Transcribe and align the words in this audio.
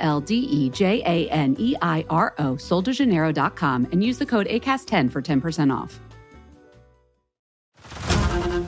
L 0.00 0.20
D 0.20 0.34
E 0.34 0.70
J 0.70 1.02
A 1.06 1.30
N 1.30 1.54
E 1.58 1.76
I 1.80 2.04
R 2.10 2.34
O, 2.38 2.54
soldejaneiro.com, 2.54 3.86
and 3.92 4.02
use 4.02 4.18
the 4.18 4.26
code 4.26 4.46
ACAST10 4.46 5.12
for 5.12 5.22
10% 5.22 5.72
off. 5.72 6.00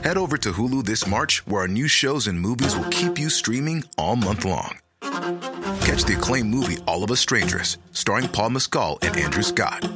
Head 0.05 0.17
over 0.17 0.37
to 0.37 0.53
Hulu 0.53 0.85
this 0.85 1.07
March, 1.07 1.47
where 1.47 1.63
our 1.63 1.69
new 1.69 1.87
shows 1.89 2.27
and 2.27 2.41
movies 2.41 2.77
will 2.77 2.89
keep 2.91 3.19
you 3.19 3.31
streaming 3.31 3.85
all 3.97 4.17
month 4.17 4.45
long. 4.45 4.79
Catch 5.01 6.05
the 6.05 6.15
acclaimed 6.19 6.51
movie 6.51 6.79
All 6.87 7.05
of 7.05 7.11
Us 7.11 7.21
Strangers, 7.21 7.79
starring 7.93 8.29
Paul 8.29 8.51
Mescal 8.51 8.99
and 9.03 9.17
Andrew 9.17 9.43
Scott. 9.43 9.89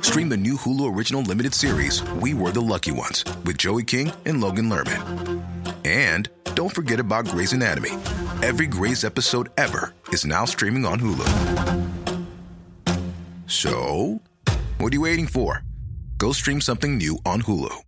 Stream 0.00 0.28
the 0.28 0.36
new 0.36 0.54
Hulu 0.56 0.94
original 0.96 1.22
limited 1.22 1.54
series 1.54 2.02
We 2.20 2.34
Were 2.34 2.50
the 2.50 2.60
Lucky 2.60 2.92
Ones 2.92 3.24
with 3.44 3.58
Joey 3.58 3.84
King 3.84 4.12
and 4.24 4.40
Logan 4.40 4.68
Lerman. 4.68 5.42
And 5.84 6.28
don't 6.54 6.74
forget 6.74 7.00
about 7.00 7.26
Grey's 7.28 7.52
Anatomy. 7.52 7.90
Every 8.42 8.66
Grey's 8.66 9.04
episode 9.04 9.50
ever 9.56 9.94
is 10.08 10.24
now 10.24 10.44
streaming 10.44 10.84
on 10.86 11.00
Hulu. 11.00 11.26
So, 13.46 14.20
what 14.78 14.92
are 14.92 14.96
you 14.96 15.02
waiting 15.02 15.26
for? 15.26 15.62
Go 16.18 16.32
stream 16.32 16.60
something 16.60 16.96
new 16.96 17.18
on 17.24 17.42
Hulu. 17.42 17.82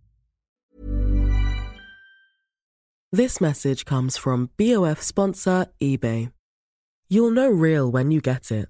This 3.11 3.41
message 3.41 3.85
comes 3.85 4.17
from 4.17 4.51
BOF 4.57 5.01
sponsor 5.01 5.65
eBay. 5.81 6.31
You'll 7.09 7.31
know 7.31 7.49
real 7.49 7.91
when 7.91 8.11
you 8.11 8.21
get 8.21 8.51
it. 8.51 8.69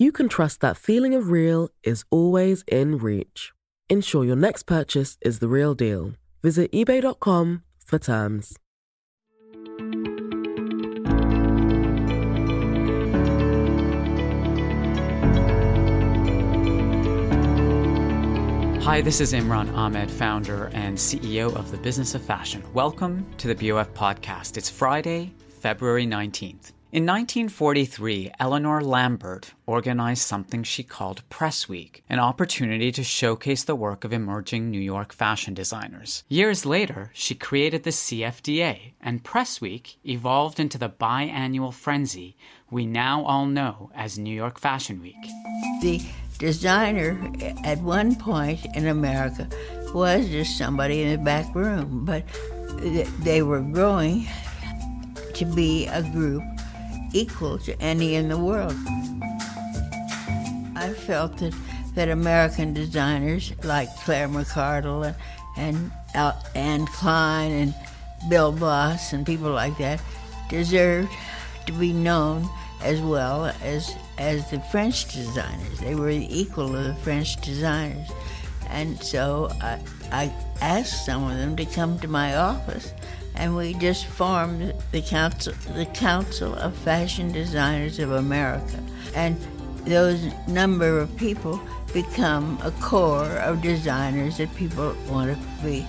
you 0.00 0.10
can 0.10 0.30
trust 0.30 0.62
that 0.62 0.78
feeling 0.78 1.14
of 1.14 1.28
real 1.28 1.68
is 1.82 2.04
always 2.10 2.64
in 2.66 2.96
reach. 2.96 3.52
Ensure 3.90 4.24
your 4.24 4.34
next 4.34 4.62
purchase 4.62 5.18
is 5.20 5.40
the 5.40 5.48
real 5.48 5.74
deal. 5.74 6.14
Visit 6.42 6.72
eBay.com 6.72 7.62
for 7.84 7.98
terms. 7.98 8.56
Hi, 18.82 19.02
this 19.02 19.20
is 19.20 19.34
Imran 19.34 19.68
Amed, 19.74 20.10
founder 20.10 20.70
and 20.72 20.96
CEO 20.96 21.54
of 21.54 21.70
the 21.70 21.76
Business 21.76 22.14
of 22.14 22.22
Fashion. 22.22 22.64
Welcome 22.72 23.26
to 23.36 23.52
the 23.52 23.54
BOF 23.54 23.92
podcast. 23.92 24.56
It's 24.56 24.70
Friday, 24.70 25.34
February 25.60 26.06
19th. 26.06 26.72
In 26.92 27.06
1943, 27.06 28.32
Eleanor 28.40 28.80
Lambert 28.82 29.52
organized 29.64 30.22
something 30.22 30.64
she 30.64 30.82
called 30.82 31.22
Press 31.30 31.68
Week, 31.68 32.02
an 32.08 32.18
opportunity 32.18 32.90
to 32.90 33.04
showcase 33.04 33.62
the 33.62 33.76
work 33.76 34.02
of 34.02 34.12
emerging 34.12 34.68
New 34.68 34.80
York 34.80 35.12
fashion 35.12 35.54
designers. 35.54 36.24
Years 36.28 36.66
later, 36.66 37.12
she 37.14 37.36
created 37.36 37.84
the 37.84 37.90
CFDA, 37.90 38.94
and 39.00 39.22
Press 39.22 39.60
Week 39.60 39.98
evolved 40.04 40.58
into 40.58 40.78
the 40.78 40.88
biannual 40.88 41.72
frenzy 41.72 42.36
we 42.72 42.86
now 42.86 43.22
all 43.22 43.46
know 43.46 43.92
as 43.94 44.18
New 44.18 44.34
York 44.34 44.58
Fashion 44.58 45.00
Week. 45.00 45.14
The 45.82 46.02
designer 46.40 47.32
at 47.62 47.78
one 47.78 48.16
point 48.16 48.66
in 48.74 48.88
America 48.88 49.48
was 49.94 50.28
just 50.28 50.58
somebody 50.58 51.02
in 51.02 51.10
the 51.12 51.24
back 51.24 51.54
room, 51.54 52.04
but 52.04 52.24
they 53.20 53.42
were 53.42 53.60
growing 53.60 54.26
to 55.34 55.44
be 55.44 55.86
a 55.86 56.02
group 56.02 56.42
equal 57.12 57.58
to 57.58 57.80
any 57.80 58.14
in 58.14 58.28
the 58.28 58.38
world. 58.38 58.74
I 60.76 60.94
felt 60.96 61.38
that, 61.38 61.54
that 61.94 62.08
American 62.08 62.72
designers 62.72 63.52
like 63.64 63.88
Claire 63.98 64.28
McCardell 64.28 65.06
and, 65.06 65.16
and 65.56 65.92
uh, 66.14 66.32
Anne 66.54 66.86
Klein 66.86 67.50
and 67.50 67.74
Bill 68.28 68.52
Blass 68.52 69.12
and 69.12 69.26
people 69.26 69.50
like 69.50 69.76
that 69.78 70.00
deserved 70.48 71.10
to 71.66 71.72
be 71.72 71.92
known 71.92 72.48
as 72.82 73.00
well 73.00 73.52
as 73.62 73.94
as 74.18 74.50
the 74.50 74.60
French 74.60 75.12
designers. 75.12 75.78
They 75.80 75.94
were 75.94 76.10
equal 76.10 76.76
of 76.76 76.84
the 76.84 76.94
French 76.96 77.40
designers. 77.40 78.08
And 78.68 79.02
so 79.02 79.48
I, 79.60 79.78
I 80.12 80.32
asked 80.60 81.04
some 81.06 81.24
of 81.24 81.36
them 81.36 81.56
to 81.56 81.64
come 81.64 81.98
to 82.00 82.08
my 82.08 82.36
office 82.36 82.92
and 83.40 83.56
we 83.56 83.72
just 83.74 84.04
formed 84.04 84.74
the 84.92 85.00
council 85.00 85.54
the 85.74 85.86
council 85.86 86.54
of 86.56 86.76
fashion 86.76 87.32
designers 87.32 87.98
of 87.98 88.12
america 88.12 88.78
and 89.14 89.36
those 89.86 90.22
number 90.46 90.98
of 90.98 91.14
people 91.16 91.58
become 91.94 92.58
a 92.62 92.70
core 92.82 93.38
of 93.38 93.62
designers 93.62 94.36
that 94.36 94.54
people 94.56 94.94
want 95.08 95.32
to 95.32 95.64
be 95.64 95.86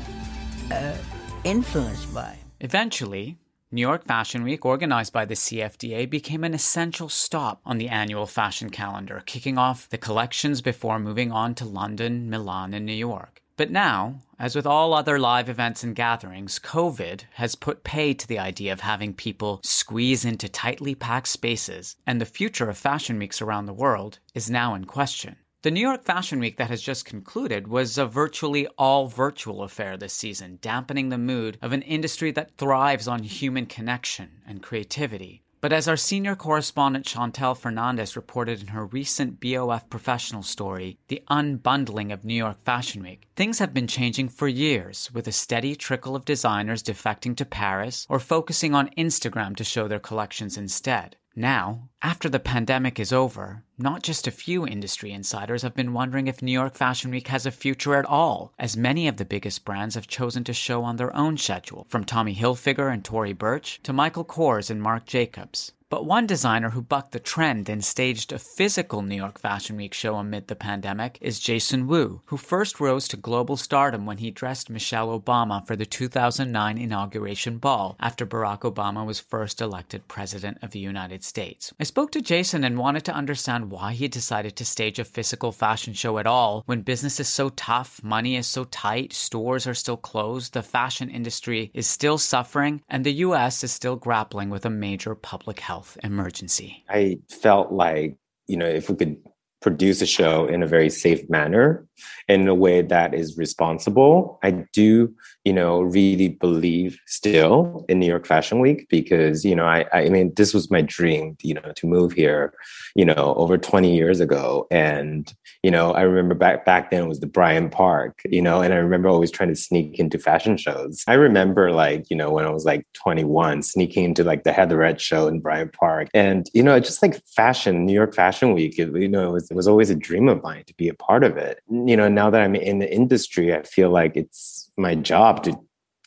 uh, 0.72 0.96
influenced 1.44 2.12
by 2.14 2.36
eventually 2.62 3.38
New 3.74 3.82
York 3.82 4.04
Fashion 4.04 4.44
Week, 4.44 4.66
organized 4.66 5.14
by 5.14 5.24
the 5.24 5.34
CFDA, 5.34 6.10
became 6.10 6.44
an 6.44 6.54
essential 6.54 7.08
stop 7.08 7.62
on 7.66 7.78
the 7.78 7.88
annual 7.88 8.26
fashion 8.26 8.70
calendar, 8.70 9.24
kicking 9.26 9.58
off 9.58 9.88
the 9.88 9.98
collections 9.98 10.62
before 10.62 11.00
moving 11.00 11.32
on 11.32 11.56
to 11.56 11.64
London, 11.64 12.30
Milan, 12.30 12.74
and 12.74 12.86
New 12.86 12.92
York. 12.92 13.42
But 13.62 13.70
now, 13.70 14.22
as 14.40 14.56
with 14.56 14.66
all 14.66 14.92
other 14.92 15.20
live 15.20 15.48
events 15.48 15.84
and 15.84 15.96
gatherings, 15.96 16.58
COVID 16.58 17.26
has 17.34 17.54
put 17.54 17.84
pay 17.84 18.12
to 18.12 18.28
the 18.28 18.40
idea 18.40 18.74
of 18.74 18.80
having 18.80 19.14
people 19.14 19.60
squeeze 19.62 20.26
into 20.26 20.50
tightly 20.50 20.96
packed 20.96 21.28
spaces, 21.28 21.96
and 22.08 22.20
the 22.20 22.26
future 22.26 22.72
of 22.72 22.78
fashion 22.80 23.20
weeks 23.20 23.40
around 23.40 23.68
the 23.68 23.74
world 23.74 24.18
is 24.34 24.50
now 24.50 24.74
in 24.74 24.86
question. 24.86 25.36
The 25.62 25.70
New 25.70 25.80
York 25.80 26.04
Fashion 26.04 26.40
Week 26.40 26.58
that 26.58 26.72
has 26.72 26.82
just 26.82 27.06
concluded 27.06 27.68
was 27.68 28.00
a 28.00 28.08
virtually 28.08 28.66
all 28.80 29.06
virtual 29.06 29.62
affair 29.62 29.96
this 29.96 30.14
season, 30.14 30.58
dampening 30.64 31.10
the 31.10 31.20
mood 31.20 31.60
of 31.62 31.72
an 31.72 31.84
industry 31.84 32.32
that 32.32 32.58
thrives 32.58 33.08
on 33.08 33.22
human 33.22 33.68
connection 33.68 34.42
and 34.48 34.64
creativity. 34.64 35.44
But 35.62 35.72
as 35.72 35.88
our 35.88 35.96
senior 35.96 36.36
correspondent 36.36 37.06
Chantal 37.06 37.54
Fernandez 37.54 38.16
reported 38.16 38.62
in 38.62 38.70
her 38.70 38.88
recent 38.88 39.40
BOF 39.40 39.92
professional 39.92 40.42
story, 40.42 40.98
The 41.08 41.22
Unbundling 41.30 42.12
of 42.12 42.26
New 42.26 42.34
York 42.34 42.58
Fashion 42.66 43.04
Week, 43.04 43.28
things 43.36 43.60
have 43.60 43.72
been 43.72 43.86
changing 43.86 44.30
for 44.30 44.48
years, 44.48 45.12
with 45.14 45.28
a 45.28 45.32
steady 45.32 45.76
trickle 45.76 46.16
of 46.16 46.26
designers 46.26 46.82
defecting 46.82 47.38
to 47.38 47.46
Paris 47.46 48.08
or 48.10 48.18
focusing 48.18 48.74
on 48.74 48.90
Instagram 48.98 49.56
to 49.56 49.64
show 49.64 49.88
their 49.88 50.00
collections 50.00 50.58
instead. 50.58 51.16
Now, 51.36 51.88
after 52.02 52.28
the 52.28 52.40
pandemic 52.40 53.00
is 53.00 53.14
over, 53.14 53.64
not 53.78 54.04
just 54.04 54.28
a 54.28 54.32
few 54.32 54.68
industry 54.68 55.14
insiders 55.14 55.62
have 55.62 55.74
been 55.74 55.94
wondering 55.94 56.28
if 56.28 56.42
New 56.42 56.52
York 56.52 56.76
Fashion 56.76 57.10
Week 57.10 57.30
has 57.30 57.46
a 57.46 57.52
future 57.52 57.96
at 57.96 58.06
all, 58.06 58.54
as 58.60 58.76
many 58.76 59.08
of 59.08 59.16
the 59.16 59.24
biggest 59.24 59.64
brands 59.64 59.96
have 59.96 60.08
chosen 60.08 60.44
to 60.44 60.54
show 60.54 60.84
on 60.84 60.98
their 60.98 61.16
own 61.16 61.38
schedule, 61.38 61.86
from 61.88 62.04
Tommy 62.04 62.36
Hilfiger 62.36 62.92
and 62.92 63.06
Tory 63.06 63.32
Burch 63.32 63.80
to 63.84 63.94
Michael 63.94 64.26
Kors 64.26 64.70
and 64.70 64.82
Marc 64.82 65.06
Jacobs. 65.06 65.72
But 65.92 66.06
one 66.06 66.26
designer 66.26 66.70
who 66.70 66.82
bucked 66.82 67.12
the 67.12 67.20
trend 67.20 67.68
and 67.68 67.84
staged 67.84 68.32
a 68.32 68.40
physical 68.40 69.02
New 69.02 69.18
York 69.18 69.38
Fashion 69.38 69.76
Week 69.76 69.94
show 69.94 70.16
amid 70.16 70.48
the 70.48 70.56
pandemic 70.56 71.18
is 71.20 71.38
Jason 71.38 71.86
Wu, 71.86 72.22
who 72.28 72.38
first 72.38 72.80
rose 72.80 73.10
to 73.10 73.18
global 73.18 73.58
stardom 73.58 74.06
when 74.06 74.20
he 74.20 74.32
dressed 74.32 74.70
Michelle 74.70 75.20
Obama 75.20 75.68
for 75.68 75.76
the 75.76 75.86
2009 75.86 76.78
inauguration 76.78 77.58
ball 77.58 77.98
after 78.00 78.26
Barack 78.26 78.62
Obama 78.62 79.06
was 79.06 79.20
first 79.20 79.60
elected 79.60 80.08
president 80.08 80.60
of 80.62 80.72
the 80.72 80.80
United 80.80 81.26
States. 81.26 81.74
I 81.78 81.84
spoke 81.84 82.14
to 82.14 82.22
Jason 82.22 82.64
and 82.64 82.78
wanted 82.78 83.04
to 83.04 83.14
understand 83.14 83.70
why 83.70 83.92
he 83.92 84.08
decided 84.08 84.56
to 84.56 84.64
stage 84.64 84.98
a 84.98 85.04
physical 85.04 85.52
fashion 85.52 85.94
show 85.94 86.20
at 86.20 86.26
all 86.26 86.64
when 86.68 86.84
business 86.84 87.20
is 87.20 87.28
so 87.28 87.50
tough, 87.50 88.02
money 88.02 88.38
is 88.38 88.48
so 88.48 88.64
tight, 88.64 89.12
stores 89.12 89.68
are 89.68 89.74
still 89.74 89.98
closed, 89.98 90.54
the 90.54 90.64
fashion 90.64 91.10
industry 91.10 91.70
is 91.74 91.86
still 91.86 92.18
suffering, 92.18 92.82
and 92.88 93.06
the 93.06 93.26
US 93.26 93.62
is 93.62 93.74
still 93.74 93.98
grappling 93.98 94.50
with 94.50 94.66
a 94.66 94.70
major 94.70 95.16
public 95.16 95.60
health 95.60 95.81
health 95.82 95.98
emergency? 96.04 96.84
I 96.90 97.18
felt 97.30 97.72
like, 97.72 98.16
you 98.48 98.58
know, 98.58 98.68
if 98.68 98.88
we 98.90 98.96
could 98.96 99.18
produce 99.62 100.02
a 100.02 100.06
show 100.06 100.46
in 100.48 100.64
a 100.64 100.68
very 100.68 100.90
safe 100.90 101.30
manner 101.30 101.86
in 102.28 102.48
a 102.48 102.56
way 102.56 102.82
that 102.82 103.14
is 103.14 103.38
responsible. 103.38 104.40
I 104.44 104.52
do, 104.74 105.14
you 105.44 105.54
know, 105.54 105.82
really 105.82 106.30
believe 106.30 107.00
still 107.06 107.86
in 107.90 108.00
New 108.00 108.08
York 108.08 108.26
Fashion 108.26 108.60
Week 108.60 108.88
because, 108.90 109.46
you 109.46 109.56
know, 109.56 109.66
I, 109.66 109.86
I 109.94 110.10
mean, 110.10 110.34
this 110.36 110.54
was 110.54 110.72
my 110.72 110.82
dream, 110.82 111.38
you 111.42 111.54
know, 111.54 111.74
to 111.76 111.88
move 111.88 112.14
here, 112.14 112.54
you 112.96 113.06
know, 113.06 113.36
over 113.36 113.58
20 113.58 113.96
years 113.96 114.20
ago. 114.20 114.68
And, 114.72 115.32
you 115.62 115.70
know, 115.70 115.94
I 115.94 116.02
remember 116.02 116.36
back 116.36 116.66
back 116.66 116.90
then 116.90 117.04
it 117.04 117.08
was 117.08 117.20
the 117.20 117.28
Bryant 117.28 117.72
Park, 117.72 118.22
you 118.26 118.42
know, 118.42 118.62
and 118.62 118.74
I 118.74 118.78
remember 118.78 119.10
always 119.10 119.32
trying 119.32 119.50
to 119.50 119.56
sneak 119.56 120.00
into 120.00 120.18
fashion 120.18 120.58
shows. 120.58 121.04
I 121.08 121.14
remember 121.14 121.72
like, 121.72 122.10
you 122.10 122.18
know, 122.18 122.32
when 122.32 122.46
I 122.46 122.50
was 122.50 122.66
like 122.66 122.88
21, 122.94 123.62
sneaking 123.64 124.06
into 124.06 124.24
like 124.24 124.44
the 124.44 124.54
Heatherette 124.54 125.02
show 125.02 125.28
in 125.28 125.40
Bryant 125.40 125.74
Park. 125.74 126.10
And, 126.14 126.50
you 126.54 126.64
know, 126.64 126.80
just 126.80 127.02
like 127.02 127.22
fashion, 127.28 127.86
New 127.86 127.94
York 127.94 128.16
Fashion 128.16 128.54
Week, 128.54 128.80
it, 128.80 128.96
you 128.96 129.08
know, 129.08 129.30
it 129.30 129.34
was, 129.34 129.51
it 129.52 129.56
was 129.56 129.68
always 129.68 129.90
a 129.90 129.96
dream 129.96 130.30
of 130.30 130.42
mine 130.42 130.64
to 130.66 130.74
be 130.76 130.88
a 130.88 130.94
part 130.94 131.26
of 131.26 131.36
it. 131.36 131.60
You 131.70 131.98
know, 131.98 132.08
now 132.08 132.30
that 132.30 132.42
I'm 132.42 132.56
in 132.56 132.80
the 132.80 132.92
industry, 132.92 133.54
I 133.54 133.64
feel 133.64 133.90
like 133.90 134.16
it's 134.16 134.72
my 134.78 134.96
job 134.96 135.44
to 135.44 135.60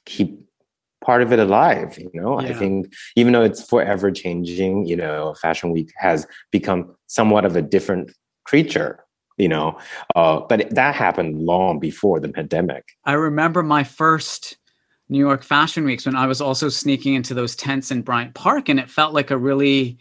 keep 0.07 0.41
part 1.05 1.21
of 1.21 1.33
it 1.33 1.39
alive 1.39 1.99
you 1.99 2.11
know 2.15 2.41
yeah. 2.41 2.49
i 2.49 2.55
think 2.55 2.91
even 3.15 3.35
though 3.35 3.43
it's 3.43 3.63
forever 3.63 4.11
changing 4.11 4.87
you 4.87 4.97
know 4.97 5.35
fashion 5.35 5.71
week 5.71 5.93
has 5.99 6.27
become 6.51 6.97
somewhat 7.09 7.45
of 7.45 7.57
a 7.57 7.61
different 7.61 8.11
creature 8.45 9.05
you 9.37 9.47
know 9.47 9.79
uh, 10.17 10.41
but 10.49 10.67
that 10.71 10.95
happened 10.95 11.43
long 11.43 11.79
before 11.79 12.19
the 12.21 12.29
pandemic 12.31 12.97
i 13.05 13.13
remember 13.13 13.63
my 13.63 13.85
first 13.85 14.57
new 15.11 15.19
york 15.19 15.43
fashion 15.43 15.85
weeks 15.85 16.07
when 16.07 16.17
i 16.17 16.27
was 16.27 16.41
also 16.41 16.71
sneaking 16.71 17.13
into 17.13 17.35
those 17.35 17.55
tents 17.55 17.91
in 17.91 18.01
bryant 18.01 18.33
park 18.33 18.71
and 18.71 18.81
it 18.81 18.89
felt 18.89 19.13
like 19.13 19.31
a 19.31 19.37
really 19.37 19.99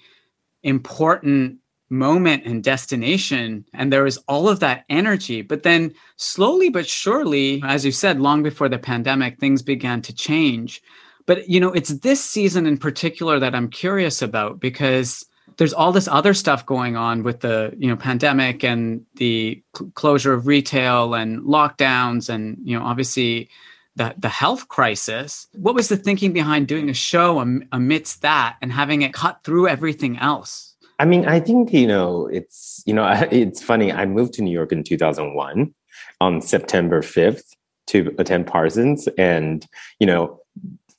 important 0.64 1.58
moment 1.90 2.44
and 2.46 2.64
destination 2.64 3.66
and 3.74 3.92
there 3.92 4.04
was 4.04 4.18
all 4.28 4.50
of 4.50 4.60
that 4.62 4.86
energy. 4.90 5.42
But 5.42 5.64
then 5.64 5.94
slowly 6.18 6.70
but 6.70 6.88
surely 6.88 7.62
as 7.66 7.86
you 7.86 7.92
said 7.92 8.20
long 8.20 8.44
before 8.44 8.70
the 8.70 8.80
pandemic 8.80 9.40
things 9.40 9.62
began 9.62 10.02
to 10.04 10.14
change. 10.14 10.82
But 11.26 11.50
you 11.50 11.60
know 11.60 11.72
it's 11.72 11.90
this 11.90 12.24
season 12.24 12.66
in 12.66 12.78
particular 12.78 13.40
that 13.40 13.56
i'm 13.56 13.70
curious 13.70 14.22
about 14.22 14.60
because 14.60 15.26
there's 15.58 15.74
all 15.74 15.92
this 15.92 16.08
other 16.08 16.34
stuff 16.34 16.66
going 16.66 16.96
on 16.96 17.24
with 17.24 17.42
the 17.42 17.74
you 17.78 17.88
know 17.88 17.96
pandemic 17.96 18.64
and 18.64 19.06
the 19.16 19.62
cl- 19.76 19.92
closure 19.92 20.34
of 20.34 20.48
retail 20.48 21.14
and 21.14 21.42
lockdowns 21.42 22.30
and 22.30 22.58
you 22.64 22.78
know 22.78 22.84
obviously 22.84 23.50
the, 23.96 24.16
the 24.18 24.30
health 24.30 24.70
crisis. 24.70 25.48
What 25.54 25.76
was 25.76 25.88
the 25.88 25.98
thinking 25.98 26.34
behind 26.34 26.68
doing 26.68 26.90
a 26.90 26.96
show 26.96 27.40
am- 27.40 27.68
amidst 27.72 28.24
that 28.24 28.58
and 28.62 28.72
having 28.72 29.04
it 29.04 29.14
cut 29.14 29.44
through 29.44 29.68
everything 29.68 30.18
else 30.18 30.73
I 31.00 31.06
mean, 31.06 31.26
I 31.26 31.40
think, 31.40 31.74
you 31.74 31.88
know, 31.88 32.28
it's, 32.28 32.84
you 32.86 32.94
know, 32.94 33.06
it's 33.32 33.62
funny. 33.62 33.92
I 33.92 34.06
moved 34.06 34.34
to 34.34 34.42
New 34.42 34.52
York 34.52 34.72
in 34.72 34.84
2001 34.84 35.74
on 36.22 36.42
September 36.42 37.02
5th 37.02 37.56
to 37.88 38.16
attend 38.18 38.48
Parsons. 38.48 39.08
And, 39.18 39.66
you 40.00 40.08
know, 40.08 40.40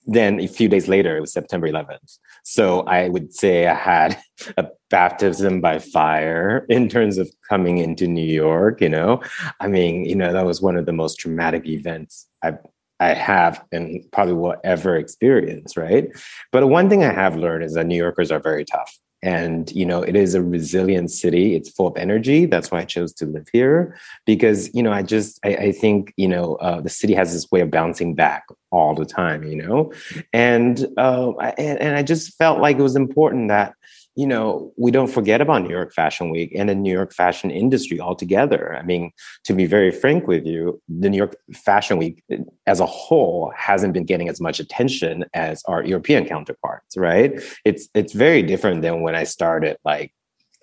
then 0.06 0.38
a 0.40 0.46
few 0.46 0.68
days 0.68 0.86
later, 0.86 1.16
it 1.16 1.20
was 1.20 1.32
September 1.32 1.66
11th. 1.66 2.18
So 2.42 2.80
I 2.82 3.08
would 3.08 3.32
say 3.32 3.66
I 3.66 3.74
had 3.74 4.18
a 4.58 4.68
baptism 4.90 5.60
by 5.60 5.78
fire 5.78 6.66
in 6.68 6.88
terms 6.88 7.16
of 7.16 7.30
coming 7.48 7.78
into 7.78 8.06
New 8.06 8.26
York, 8.26 8.80
you 8.82 8.90
know. 8.90 9.22
I 9.60 9.68
mean, 9.68 10.04
you 10.04 10.14
know, 10.14 10.32
that 10.32 10.44
was 10.44 10.60
one 10.60 10.76
of 10.76 10.84
the 10.84 10.92
most 10.92 11.16
traumatic 11.16 11.66
events 11.66 12.26
I've 12.42 12.58
I 13.00 13.12
have 13.12 13.62
and 13.72 14.00
probably 14.12 14.34
will 14.34 14.54
ever 14.62 14.96
experience, 14.96 15.76
right? 15.76 16.08
But 16.52 16.68
one 16.68 16.88
thing 16.88 17.02
I 17.02 17.12
have 17.12 17.36
learned 17.36 17.64
is 17.64 17.74
that 17.74 17.86
New 17.86 17.96
Yorkers 17.96 18.30
are 18.30 18.38
very 18.38 18.64
tough 18.64 18.98
and 19.24 19.72
you 19.72 19.86
know 19.86 20.02
it 20.02 20.14
is 20.14 20.34
a 20.34 20.42
resilient 20.42 21.10
city. 21.10 21.56
It's 21.56 21.70
full 21.70 21.86
of 21.86 21.96
energy. 21.96 22.44
That's 22.46 22.70
why 22.70 22.80
i 22.80 22.84
chose 22.84 23.12
to 23.14 23.26
live 23.26 23.48
here. 23.52 23.96
Because 24.26 24.72
you 24.74 24.82
know 24.82 24.92
i 24.92 25.02
just 25.02 25.40
i, 25.44 25.54
I 25.68 25.72
think 25.72 26.12
you 26.16 26.28
know 26.28 26.56
uh, 26.56 26.80
the 26.80 26.90
city 26.90 27.14
has 27.14 27.32
this 27.32 27.50
way 27.50 27.60
of 27.60 27.70
bouncing 27.70 28.14
back 28.14 28.44
all 28.70 28.94
the 28.94 29.06
time 29.06 29.42
you 29.44 29.56
know? 29.56 29.92
And 30.32 30.86
uh, 30.98 31.30
I, 31.40 31.50
and, 31.58 31.80
and 31.80 31.96
i 31.96 32.02
just 32.02 32.36
felt 32.36 32.60
like 32.60 32.76
it 32.78 32.82
was 32.82 32.96
important 32.96 33.48
that 33.48 33.74
you 34.16 34.26
know, 34.26 34.72
we 34.76 34.90
don't 34.90 35.10
forget 35.10 35.40
about 35.40 35.62
New 35.62 35.70
York 35.70 35.92
Fashion 35.92 36.30
Week 36.30 36.52
and 36.54 36.68
the 36.68 36.74
New 36.74 36.92
York 36.92 37.12
fashion 37.12 37.50
industry 37.50 37.98
altogether. 38.00 38.76
I 38.76 38.82
mean, 38.82 39.10
to 39.44 39.52
be 39.52 39.66
very 39.66 39.90
frank 39.90 40.28
with 40.28 40.46
you, 40.46 40.80
the 40.88 41.10
New 41.10 41.16
York 41.16 41.36
Fashion 41.52 41.98
Week 41.98 42.22
eh, 42.30 42.38
as 42.66 42.80
a 42.80 42.86
whole 42.86 43.52
hasn't 43.56 43.92
been 43.92 44.04
getting 44.04 44.28
as 44.28 44.40
much 44.40 44.60
attention 44.60 45.24
as 45.34 45.62
our 45.66 45.82
European 45.84 46.26
counterparts, 46.26 46.96
right? 46.96 47.42
It's 47.64 47.88
it's 47.94 48.12
very 48.12 48.42
different 48.42 48.82
than 48.82 49.02
when 49.02 49.16
I 49.16 49.24
started 49.24 49.78
like 49.84 50.12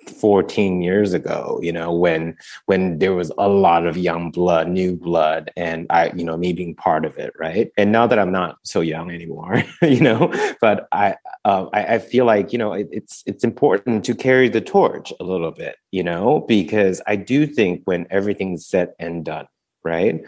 14 0.10 0.82
years 0.82 1.14
ago 1.14 1.60
you 1.62 1.72
know 1.72 1.92
when 1.92 2.36
when 2.66 3.00
there 3.00 3.14
was 3.14 3.32
a 3.38 3.48
lot 3.48 3.86
of 3.86 3.98
young 3.98 4.32
blood 4.32 4.68
new 4.68 4.96
blood 4.96 5.52
and 5.56 5.86
i 5.90 6.12
you 6.16 6.24
know 6.24 6.38
me 6.38 6.54
being 6.54 6.76
part 6.76 7.06
of 7.06 7.18
it 7.18 7.34
right? 7.40 7.72
And 7.78 7.92
now 7.92 8.08
that 8.08 8.20
i'm 8.20 8.32
not 8.32 8.58
so 8.64 8.82
young 8.82 9.12
anymore 9.12 9.64
you 9.82 10.02
know 10.02 10.32
but 10.60 10.88
i 10.92 11.16
uh, 11.46 11.66
I, 11.74 11.96
I, 11.96 12.00
feel 12.00 12.26
like 12.26 12.52
you 12.52 12.60
know 12.60 12.74
it, 12.74 12.88
it's 12.92 13.24
it's 13.26 13.44
important 13.44 14.06
to 14.06 14.16
carry 14.16 14.50
the 14.50 14.62
torch 14.62 15.12
a 15.20 15.24
little 15.24 15.52
bit 15.52 15.76
you 15.92 16.04
know 16.04 16.46
because 16.48 17.02
i 17.08 17.16
do 17.16 17.48
think 17.48 17.82
when 17.86 18.06
everything's 18.10 18.66
said 18.66 18.94
and 19.00 19.26
done 19.26 19.48
right 19.84 20.22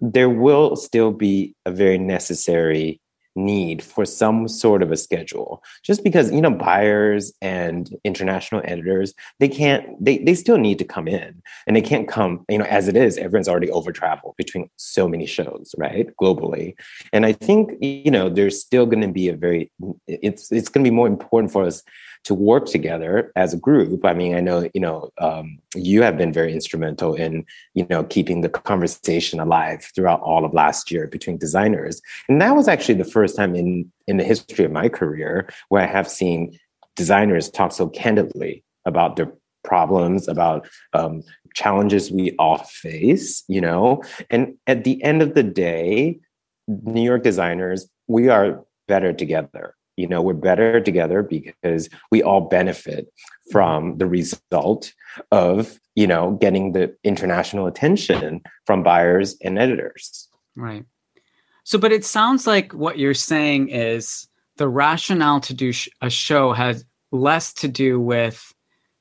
there 0.00 0.30
will 0.30 0.76
still 0.76 1.10
be 1.10 1.54
a 1.66 1.72
very 1.72 1.98
necessary 1.98 3.00
need 3.38 3.82
for 3.82 4.04
some 4.04 4.48
sort 4.48 4.82
of 4.82 4.92
a 4.92 4.96
schedule. 4.96 5.62
Just 5.82 6.04
because 6.04 6.30
you 6.32 6.40
know 6.40 6.50
buyers 6.50 7.32
and 7.40 7.90
international 8.04 8.62
editors 8.64 9.14
they 9.38 9.48
can't 9.48 9.86
they, 10.04 10.18
they 10.18 10.34
still 10.34 10.58
need 10.58 10.78
to 10.78 10.84
come 10.84 11.08
in 11.08 11.42
and 11.66 11.76
they 11.76 11.82
can't 11.82 12.08
come 12.08 12.44
you 12.48 12.58
know 12.58 12.64
as 12.64 12.88
it 12.88 12.96
is 12.96 13.16
everyone's 13.16 13.48
already 13.48 13.70
over 13.70 13.92
traveled 13.92 14.34
between 14.36 14.68
so 14.76 15.08
many 15.08 15.26
shows 15.26 15.74
right 15.78 16.08
globally. 16.20 16.74
And 17.12 17.24
i 17.24 17.32
think 17.32 17.72
you 17.80 18.10
know 18.10 18.28
there's 18.28 18.60
still 18.60 18.86
going 18.86 19.02
to 19.02 19.08
be 19.08 19.28
a 19.28 19.36
very 19.36 19.70
it's 20.06 20.50
it's 20.52 20.68
going 20.68 20.84
to 20.84 20.90
be 20.90 20.94
more 20.94 21.06
important 21.06 21.52
for 21.52 21.64
us 21.64 21.82
to 22.28 22.34
work 22.34 22.66
together 22.66 23.32
as 23.36 23.54
a 23.54 23.56
group. 23.56 24.04
I 24.04 24.12
mean, 24.12 24.36
I 24.36 24.40
know 24.40 24.68
you 24.74 24.82
know 24.82 25.10
um, 25.16 25.58
you 25.74 26.02
have 26.02 26.18
been 26.18 26.30
very 26.30 26.52
instrumental 26.52 27.14
in 27.14 27.46
you 27.72 27.86
know 27.88 28.04
keeping 28.04 28.42
the 28.42 28.50
conversation 28.50 29.40
alive 29.40 29.90
throughout 29.94 30.20
all 30.20 30.44
of 30.44 30.52
last 30.52 30.90
year 30.90 31.06
between 31.06 31.38
designers, 31.38 32.02
and 32.28 32.42
that 32.42 32.54
was 32.54 32.68
actually 32.68 32.96
the 32.96 33.12
first 33.16 33.34
time 33.34 33.56
in 33.56 33.90
in 34.06 34.18
the 34.18 34.24
history 34.24 34.66
of 34.66 34.72
my 34.72 34.90
career 34.90 35.48
where 35.70 35.82
I 35.82 35.86
have 35.86 36.06
seen 36.06 36.58
designers 36.96 37.48
talk 37.48 37.72
so 37.72 37.88
candidly 37.88 38.62
about 38.84 39.16
their 39.16 39.32
problems, 39.64 40.28
about 40.28 40.68
um, 40.92 41.22
challenges 41.54 42.12
we 42.12 42.32
all 42.32 42.58
face. 42.58 43.42
You 43.48 43.62
know, 43.62 44.02
and 44.28 44.54
at 44.66 44.84
the 44.84 45.02
end 45.02 45.22
of 45.22 45.32
the 45.32 45.42
day, 45.42 46.20
New 46.66 47.02
York 47.02 47.22
designers, 47.22 47.88
we 48.06 48.28
are 48.28 48.62
better 48.86 49.14
together 49.14 49.77
you 49.98 50.06
know 50.06 50.22
we're 50.22 50.34
better 50.34 50.80
together 50.80 51.22
because 51.22 51.88
we 52.10 52.22
all 52.22 52.42
benefit 52.42 53.06
mm-hmm. 53.06 53.50
from 53.52 53.98
the 53.98 54.06
result 54.06 54.92
of 55.32 55.80
you 55.94 56.06
know 56.06 56.32
getting 56.40 56.72
the 56.72 56.94
international 57.02 57.66
attention 57.66 58.40
from 58.64 58.82
buyers 58.82 59.36
and 59.42 59.58
editors. 59.58 60.28
Right. 60.56 60.84
So 61.64 61.78
but 61.78 61.92
it 61.92 62.04
sounds 62.04 62.46
like 62.46 62.72
what 62.72 62.98
you're 62.98 63.14
saying 63.14 63.68
is 63.70 64.28
the 64.56 64.68
rationale 64.68 65.40
to 65.40 65.54
do 65.54 65.72
a 66.00 66.10
show 66.10 66.52
has 66.52 66.84
less 67.10 67.52
to 67.54 67.68
do 67.68 68.00
with 68.00 68.52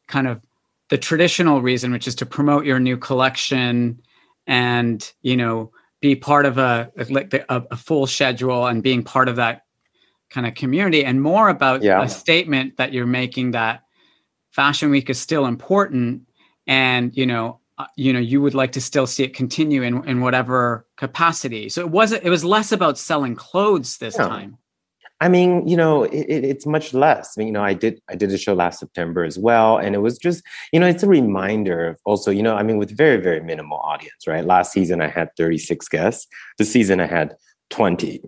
kind 0.08 0.28
of 0.28 0.42
the 0.90 0.98
traditional 0.98 1.62
reason 1.62 1.92
which 1.92 2.08
is 2.08 2.16
to 2.16 2.26
promote 2.26 2.66
your 2.66 2.80
new 2.80 2.98
collection 2.98 4.02
and 4.48 5.12
you 5.22 5.36
know 5.36 5.72
be 6.02 6.16
part 6.16 6.46
of 6.46 6.58
a 6.58 6.90
like 7.10 7.34
a, 7.34 7.64
a 7.72 7.76
full 7.76 8.08
schedule 8.08 8.66
and 8.66 8.84
being 8.84 9.04
part 9.04 9.28
of 9.28 9.36
that 9.36 9.64
kind 10.30 10.46
of 10.46 10.56
community 10.56 11.06
and 11.06 11.22
more 11.22 11.50
about 11.50 11.84
yeah. 11.84 12.02
a 12.02 12.10
statement 12.10 12.78
that 12.78 12.94
you're 12.94 13.06
making 13.06 13.52
that 13.52 13.84
fashion 14.52 14.90
week 14.90 15.10
is 15.10 15.20
still 15.20 15.46
important 15.46 16.24
and 16.66 17.16
you 17.16 17.26
know 17.26 17.60
uh, 17.78 17.86
you 17.96 18.12
know 18.12 18.20
you 18.20 18.42
would 18.42 18.54
like 18.54 18.72
to 18.72 18.82
still 18.82 19.08
see 19.08 19.24
it 19.24 19.34
continue 19.34 19.84
in 19.84 20.04
in 20.08 20.22
whatever 20.22 20.86
capacity 20.98 21.70
so 21.70 21.82
it 21.82 21.90
wasn't 21.90 22.24
it 22.24 22.30
was 22.30 22.44
less 22.44 22.72
about 22.72 22.98
selling 22.98 23.36
clothes 23.36 23.98
this 23.98 24.16
yeah. 24.18 24.28
time 24.28 24.58
I 25.20 25.30
mean, 25.30 25.68
you 25.68 25.76
know, 25.76 26.04
it, 26.04 26.26
it, 26.30 26.44
it's 26.44 26.66
much 26.68 26.94
less. 26.94 27.34
I 27.36 27.40
mean, 27.40 27.48
you 27.48 27.54
know, 27.54 27.64
I 27.64 27.74
did 27.74 28.00
I 28.08 28.16
did 28.16 28.32
a 28.32 28.38
show 28.38 28.54
last 28.54 28.80
September 28.80 29.24
as 29.24 29.40
well, 29.40 29.78
and 29.78 29.96
it 29.96 30.00
was 30.00 30.18
just, 30.18 30.44
you 30.72 30.80
know, 30.80 30.86
it's 30.86 31.02
a 31.02 31.08
reminder 31.08 31.88
of 31.88 32.00
also, 32.06 32.30
you 32.30 32.44
know, 32.44 32.56
I 32.56 32.62
mean, 32.62 32.78
with 32.78 32.96
very 32.96 33.18
very 33.18 33.42
minimal 33.42 33.80
audience, 33.80 34.28
right? 34.28 34.46
Last 34.46 34.72
season 34.72 35.02
I 35.02 35.08
had 35.08 35.30
36 35.36 35.88
guests. 35.88 36.28
This 36.60 36.72
season 36.72 37.00
I 37.00 37.08
had 37.08 37.36
20, 37.72 38.22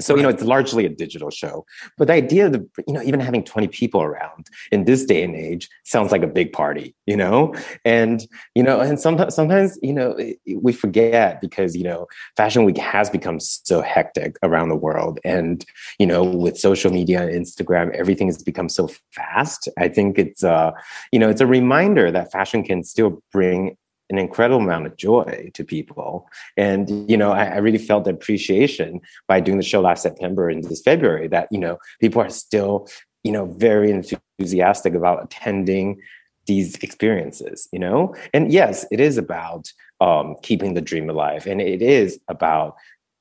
so 0.00 0.16
you 0.16 0.22
know 0.22 0.28
it's 0.28 0.42
largely 0.42 0.84
a 0.84 0.88
digital 0.88 1.30
show 1.30 1.64
but 1.98 2.08
the 2.08 2.14
idea 2.14 2.46
of 2.46 2.54
you 2.86 2.94
know 2.94 3.02
even 3.02 3.20
having 3.20 3.44
20 3.44 3.68
people 3.68 4.02
around 4.02 4.48
in 4.72 4.84
this 4.84 5.04
day 5.04 5.22
and 5.22 5.36
age 5.36 5.68
sounds 5.84 6.12
like 6.12 6.22
a 6.22 6.26
big 6.26 6.52
party 6.52 6.94
you 7.06 7.16
know? 7.16 7.54
And 7.84 8.26
you 8.54 8.62
know 8.62 8.80
and 8.80 8.98
sometimes 8.98 9.34
sometimes 9.34 9.78
you 9.82 9.92
know 9.92 10.16
we 10.60 10.72
forget 10.72 11.40
because 11.40 11.76
you 11.76 11.84
know 11.84 12.06
fashion 12.36 12.64
week 12.64 12.78
has 12.78 13.10
become 13.10 13.40
so 13.40 13.82
hectic 13.82 14.36
around 14.42 14.68
the 14.68 14.76
world 14.76 15.18
and 15.24 15.64
you 15.98 16.06
know 16.06 16.24
with 16.24 16.58
social 16.58 16.90
media 16.90 17.22
and 17.22 17.30
instagram 17.30 17.90
everything 17.94 18.28
has 18.28 18.42
become 18.42 18.68
so 18.68 18.88
fast. 19.12 19.68
I 19.78 19.88
think 19.88 20.18
it's 20.18 20.42
uh 20.44 20.72
you 21.12 21.18
know 21.18 21.28
it's 21.28 21.40
a 21.40 21.46
reminder 21.46 22.10
that 22.10 22.32
fashion 22.32 22.62
can 22.62 22.82
still 22.84 23.22
bring 23.32 23.76
an 24.10 24.18
incredible 24.18 24.60
amount 24.60 24.86
of 24.86 24.96
joy 24.96 25.50
to 25.54 25.64
people. 25.64 26.28
And, 26.56 27.10
you 27.10 27.16
know, 27.16 27.32
I, 27.32 27.44
I, 27.44 27.56
really 27.56 27.78
felt 27.78 28.06
appreciation 28.06 29.00
by 29.28 29.40
doing 29.40 29.56
the 29.56 29.64
show 29.64 29.80
last 29.80 30.02
September 30.02 30.48
and 30.48 30.62
this 30.62 30.82
February 30.82 31.28
that, 31.28 31.48
you 31.50 31.58
know, 31.58 31.78
people 32.00 32.20
are 32.20 32.28
still, 32.28 32.86
you 33.22 33.32
know, 33.32 33.46
very 33.46 33.90
enthusiastic 33.90 34.94
about 34.94 35.24
attending 35.24 36.00
these 36.46 36.74
experiences, 36.76 37.68
you 37.72 37.78
know? 37.78 38.14
And 38.34 38.52
yes, 38.52 38.84
it 38.90 39.00
is 39.00 39.16
about 39.16 39.72
um, 40.00 40.36
keeping 40.42 40.74
the 40.74 40.82
dream 40.82 41.08
alive. 41.08 41.46
And 41.46 41.60
it 41.60 41.80
is 41.80 42.20
about 42.28 42.76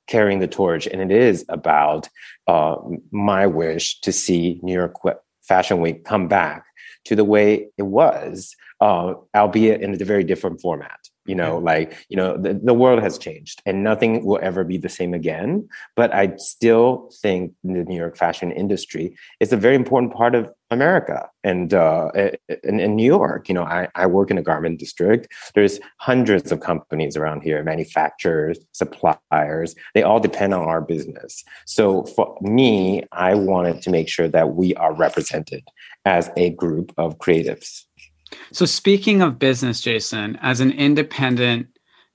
carrying 0.07 0.39
the 0.39 0.47
torch. 0.47 0.85
And 0.87 1.01
it 1.01 1.11
is 1.11 1.45
about 1.47 2.09
uh, 2.47 2.75
my 3.11 3.47
wish 3.47 4.01
to 4.01 4.11
see 4.11 4.59
New 4.61 4.73
York 4.73 4.97
Fashion 5.41 5.79
Week 5.79 6.03
come 6.03 6.27
back 6.27 6.65
to 7.05 7.15
the 7.15 7.23
way 7.23 7.69
it 7.77 7.83
was 7.83 8.55
uh, 8.83 9.13
albeit 9.33 9.81
in 9.81 9.93
a 9.93 10.05
very 10.05 10.25
different 10.25 10.59
format. 10.59 10.99
You 11.25 11.35
know, 11.35 11.57
like, 11.57 12.05
you 12.09 12.17
know, 12.17 12.35
the, 12.35 12.53
the 12.53 12.73
world 12.73 13.01
has 13.01 13.17
changed 13.17 13.61
and 13.65 13.81
nothing 13.81 14.25
will 14.25 14.39
ever 14.41 14.65
be 14.65 14.77
the 14.77 14.89
same 14.89 15.13
again. 15.13 15.69
But 15.95 16.13
I 16.13 16.35
still 16.35 17.09
think 17.21 17.53
the 17.63 17.85
New 17.85 17.95
York 17.95 18.17
fashion 18.17 18.51
industry 18.51 19.15
is 19.39 19.53
a 19.53 19.57
very 19.57 19.75
important 19.75 20.13
part 20.13 20.35
of 20.35 20.51
America 20.69 21.29
and 21.45 21.73
uh, 21.73 22.11
in, 22.65 22.81
in, 22.81 22.97
New 22.97 23.05
York. 23.05 23.47
You 23.47 23.55
know, 23.55 23.63
I, 23.63 23.87
I 23.95 24.05
work 24.05 24.31
in 24.31 24.37
a 24.37 24.41
garment 24.41 24.79
district. 24.79 25.31
There's 25.55 25.79
hundreds 25.99 26.51
of 26.51 26.59
companies 26.59 27.15
around 27.15 27.43
here, 27.43 27.63
manufacturers, 27.63 28.59
suppliers. 28.73 29.75
They 29.93 30.03
all 30.03 30.19
depend 30.19 30.53
on 30.53 30.67
our 30.67 30.81
business. 30.81 31.45
So 31.65 32.03
for 32.03 32.37
me, 32.41 33.03
I 33.13 33.33
wanted 33.35 33.81
to 33.83 33.89
make 33.89 34.09
sure 34.09 34.27
that 34.27 34.55
we 34.55 34.75
are 34.75 34.93
represented 34.93 35.63
as 36.03 36.29
a 36.35 36.49
group 36.49 36.91
of 36.97 37.17
creatives. 37.19 37.85
So, 38.53 38.67
speaking 38.67 39.23
of 39.23 39.39
business, 39.39 39.81
Jason, 39.81 40.37
as 40.39 40.59
an 40.59 40.71
independent 40.73 41.67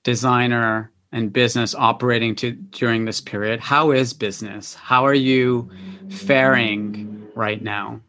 designer 0.05 0.89
and 1.11 1.33
business 1.33 1.75
operating 1.75 2.33
to 2.35 2.53
during 2.53 3.03
this 3.03 3.19
period, 3.19 3.59
how 3.59 3.91
is 3.91 4.13
business? 4.13 4.73
How 4.73 5.05
are 5.05 5.13
you 5.13 5.69
faring 6.07 7.27
right 7.35 7.61
now? 7.61 7.99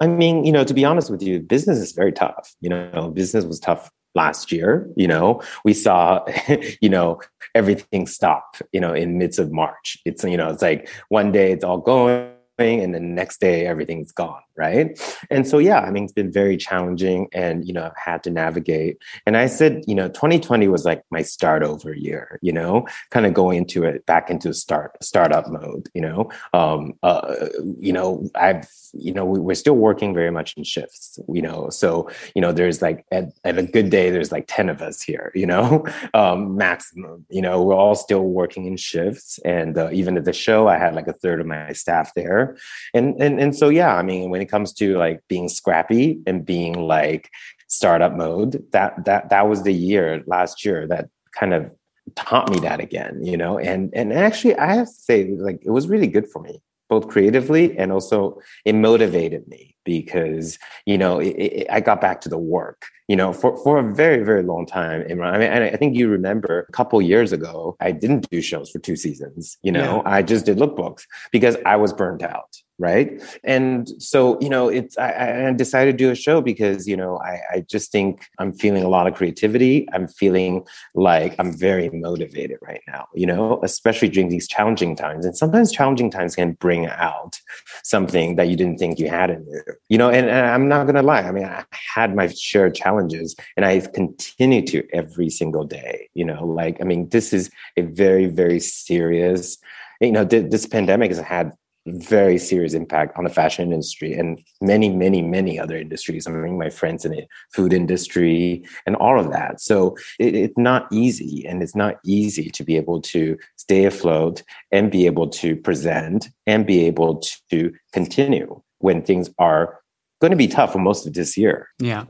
I 0.00 0.08
mean, 0.08 0.44
you 0.44 0.50
know, 0.50 0.64
to 0.64 0.74
be 0.74 0.84
honest 0.84 1.08
with 1.08 1.22
you, 1.22 1.38
business 1.38 1.78
is 1.78 1.92
very 1.92 2.10
tough. 2.10 2.52
You 2.60 2.70
know, 2.70 3.12
business 3.14 3.44
was 3.44 3.60
tough 3.60 3.92
last 4.16 4.50
year. 4.50 4.90
You 4.96 5.06
know, 5.06 5.40
we 5.64 5.72
saw, 5.72 6.24
you 6.80 6.88
know, 6.88 7.20
everything 7.54 8.08
stop, 8.08 8.56
you 8.72 8.80
know, 8.80 8.92
in 8.92 9.18
midst 9.18 9.38
of 9.38 9.52
March. 9.52 9.98
It's, 10.04 10.24
you 10.24 10.36
know, 10.36 10.48
it's 10.50 10.62
like 10.62 10.88
one 11.10 11.30
day 11.30 11.52
it's 11.52 11.62
all 11.62 11.78
going 11.78 12.32
and 12.58 12.94
the 12.94 13.00
next 13.00 13.40
day 13.40 13.66
everything's 13.66 14.12
gone 14.12 14.42
right? 14.58 15.00
And 15.30 15.46
so 15.46 15.58
yeah 15.58 15.80
i 15.80 15.90
mean 15.90 16.04
it's 16.04 16.12
been 16.12 16.32
very 16.32 16.56
challenging 16.56 17.28
and 17.32 17.66
you 17.66 17.72
know 17.72 17.84
i've 17.84 17.96
had 17.96 18.22
to 18.24 18.30
navigate. 18.30 18.98
And 19.24 19.36
i 19.36 19.46
said 19.46 19.84
you 19.86 19.94
know 19.94 20.08
2020 20.08 20.68
was 20.68 20.84
like 20.84 21.04
my 21.10 21.22
start 21.22 21.62
over 21.62 21.94
year 21.94 22.38
you 22.42 22.52
know 22.52 22.86
kind 23.10 23.24
of 23.24 23.32
going 23.32 23.58
into 23.58 23.84
it 23.84 24.04
back 24.06 24.30
into 24.30 24.52
start 24.52 25.02
startup 25.02 25.48
mode 25.48 25.88
you 25.94 26.02
know? 26.02 26.30
Um 26.52 26.94
uh, 27.02 27.46
you 27.78 27.92
know 27.92 28.28
i've 28.34 28.68
you 28.92 29.12
know 29.12 29.24
we, 29.24 29.52
are 29.52 29.54
still 29.54 29.76
working 29.76 30.12
very 30.12 30.30
much 30.30 30.54
in 30.56 30.64
shifts 30.64 31.18
you 31.28 31.42
know? 31.42 31.70
So 31.70 32.10
you 32.34 32.42
know 32.42 32.52
there's 32.52 32.82
like 32.82 33.06
at, 33.12 33.26
at 33.44 33.58
a 33.58 33.62
good 33.62 33.90
day 33.90 34.10
there's 34.10 34.32
like 34.32 34.46
10 34.48 34.68
of 34.68 34.82
us 34.82 35.00
here 35.00 35.30
you 35.34 35.46
know? 35.46 35.86
Um 36.14 36.56
maximum 36.56 37.26
you 37.28 37.42
know? 37.42 37.62
We're 37.62 37.76
all 37.76 37.94
still 37.94 38.24
working 38.24 38.64
in 38.64 38.76
shifts 38.76 39.38
and 39.44 39.78
uh, 39.78 39.90
even 39.92 40.16
at 40.16 40.24
the 40.24 40.32
show 40.32 40.66
i 40.66 40.78
had 40.78 40.94
like 40.94 41.06
a 41.06 41.12
third 41.12 41.40
of 41.40 41.46
my 41.46 41.72
staff 41.72 42.12
there 42.14 42.47
and 42.94 43.20
and 43.20 43.40
and 43.40 43.56
so 43.56 43.68
yeah 43.68 43.94
i 43.96 44.02
mean 44.02 44.30
when 44.30 44.40
it 44.40 44.50
comes 44.50 44.72
to 44.72 44.96
like 44.96 45.22
being 45.28 45.48
scrappy 45.48 46.20
and 46.26 46.44
being 46.44 46.74
like 46.74 47.30
startup 47.68 48.14
mode 48.14 48.62
that 48.72 49.04
that 49.04 49.30
that 49.30 49.48
was 49.48 49.62
the 49.62 49.72
year 49.72 50.22
last 50.26 50.64
year 50.64 50.86
that 50.86 51.08
kind 51.38 51.54
of 51.54 51.70
taught 52.14 52.50
me 52.50 52.58
that 52.58 52.80
again 52.80 53.20
you 53.22 53.36
know? 53.36 53.58
And 53.58 53.92
and 53.94 54.12
actually 54.12 54.56
i 54.56 54.74
have 54.74 54.86
to 54.86 54.92
say 54.92 55.30
like 55.38 55.60
it 55.62 55.70
was 55.70 55.88
really 55.88 56.06
good 56.06 56.28
for 56.30 56.40
me 56.40 56.62
both 56.88 57.08
creatively 57.08 57.76
and 57.78 57.92
also 57.92 58.40
it 58.64 58.74
motivated 58.74 59.46
me 59.48 59.76
because 59.84 60.58
you 60.86 60.98
know 60.98 61.18
it, 61.18 61.28
it, 61.28 61.66
I 61.70 61.80
got 61.80 62.00
back 62.00 62.20
to 62.22 62.28
the 62.28 62.38
work 62.38 62.86
you 63.08 63.16
know 63.16 63.32
for, 63.32 63.56
for 63.62 63.78
a 63.78 63.94
very 63.94 64.22
very 64.24 64.42
long 64.42 64.66
time 64.66 65.02
Imran. 65.02 65.32
I 65.32 65.38
mean 65.38 65.50
I 65.50 65.76
think 65.76 65.96
you 65.96 66.08
remember 66.08 66.66
a 66.68 66.72
couple 66.72 67.00
years 67.00 67.32
ago 67.32 67.76
I 67.80 67.92
didn't 67.92 68.28
do 68.30 68.40
shows 68.42 68.70
for 68.70 68.78
two 68.78 68.96
seasons 68.96 69.56
you 69.62 69.72
know 69.72 70.02
yeah. 70.04 70.12
I 70.16 70.22
just 70.22 70.46
did 70.46 70.58
lookbooks 70.58 71.04
because 71.32 71.56
I 71.64 71.76
was 71.76 71.92
burnt 71.92 72.22
out 72.22 72.56
right? 72.78 73.20
And 73.42 73.90
so 74.00 74.38
you 74.40 74.48
know 74.48 74.68
it's 74.68 74.96
I, 74.96 75.48
I, 75.48 75.52
decided 75.52 75.92
to 75.92 76.04
do 76.04 76.10
a 76.10 76.14
show 76.14 76.40
because 76.40 76.86
you 76.86 76.96
know 76.96 77.18
I, 77.18 77.40
I 77.52 77.60
just 77.68 77.90
think 77.90 78.28
i'm 78.38 78.52
feeling 78.52 78.84
a 78.84 78.88
lot 78.88 79.06
of 79.06 79.14
creativity. 79.14 79.88
I'm 79.92 80.06
feeling 80.06 80.64
like 80.94 81.34
i'm 81.38 81.52
very 81.52 81.90
motivated 81.90 82.58
right 82.62 82.80
now 82.86 83.08
you 83.14 83.26
know 83.26 83.60
especially 83.62 84.08
during 84.08 84.28
these 84.28 84.46
challenging 84.46 84.94
times. 84.94 85.26
And 85.26 85.36
sometimes 85.36 85.72
challenging 85.72 86.10
times 86.10 86.36
can 86.36 86.52
bring 86.52 86.86
out 86.86 87.40
something 87.82 88.36
that 88.36 88.48
you 88.48 88.56
didn't 88.56 88.78
think 88.78 88.98
you 88.98 89.08
had 89.08 89.30
in 89.30 89.44
you 89.48 89.62
you 89.88 89.98
know? 89.98 90.10
And, 90.10 90.28
and 90.28 90.46
i'm 90.46 90.68
not 90.68 90.86
gonna 90.86 91.02
lie 91.02 91.22
i 91.22 91.32
mean 91.32 91.44
i 91.44 91.64
had 91.72 92.14
my 92.14 92.28
share 92.28 92.66
of 92.66 92.74
challenges 92.74 93.34
and 93.56 93.66
i 93.66 93.80
continue 93.80 94.64
to 94.66 94.86
every 94.92 95.30
single 95.30 95.64
day 95.64 96.08
you 96.14 96.24
know? 96.24 96.46
Like 96.46 96.80
i 96.80 96.84
mean 96.84 97.08
this 97.08 97.32
is 97.32 97.50
a 97.76 97.82
very 97.82 98.26
very 98.26 98.60
serious 98.60 99.58
you 100.00 100.12
know 100.12 100.24
th- 100.24 100.50
this 100.50 100.66
pandemic 100.66 101.10
has 101.10 101.18
had 101.18 101.52
very 101.92 102.38
serious 102.38 102.74
impact 102.74 103.16
on 103.18 103.24
the 103.24 103.30
fashion 103.30 103.72
industry 103.72 104.12
and 104.12 104.42
many, 104.60 104.88
many, 104.88 105.22
many 105.22 105.58
other 105.58 105.76
industries. 105.76 106.26
I 106.26 106.30
mean, 106.30 106.58
my 106.58 106.70
friends 106.70 107.04
in 107.04 107.12
the 107.12 107.26
food 107.52 107.72
industry 107.72 108.64
and 108.86 108.96
all 108.96 109.18
of 109.18 109.30
that. 109.32 109.60
So 109.60 109.96
it, 110.18 110.34
it's 110.34 110.58
not 110.58 110.86
easy, 110.92 111.46
and 111.46 111.62
it's 111.62 111.76
not 111.76 111.96
easy 112.04 112.50
to 112.50 112.64
be 112.64 112.76
able 112.76 113.00
to 113.02 113.36
stay 113.56 113.84
afloat 113.84 114.42
and 114.72 114.90
be 114.90 115.06
able 115.06 115.28
to 115.28 115.56
present 115.56 116.28
and 116.46 116.66
be 116.66 116.86
able 116.86 117.22
to 117.50 117.72
continue 117.92 118.60
when 118.78 119.02
things 119.02 119.30
are 119.38 119.80
going 120.20 120.30
to 120.30 120.36
be 120.36 120.48
tough 120.48 120.72
for 120.72 120.78
most 120.78 121.06
of 121.06 121.14
this 121.14 121.36
year. 121.36 121.68
Yeah. 121.78 122.04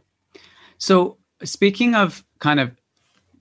So 0.79 1.19
speaking 1.45 1.95
of 1.95 2.25
kind 2.39 2.61
of 2.61 2.71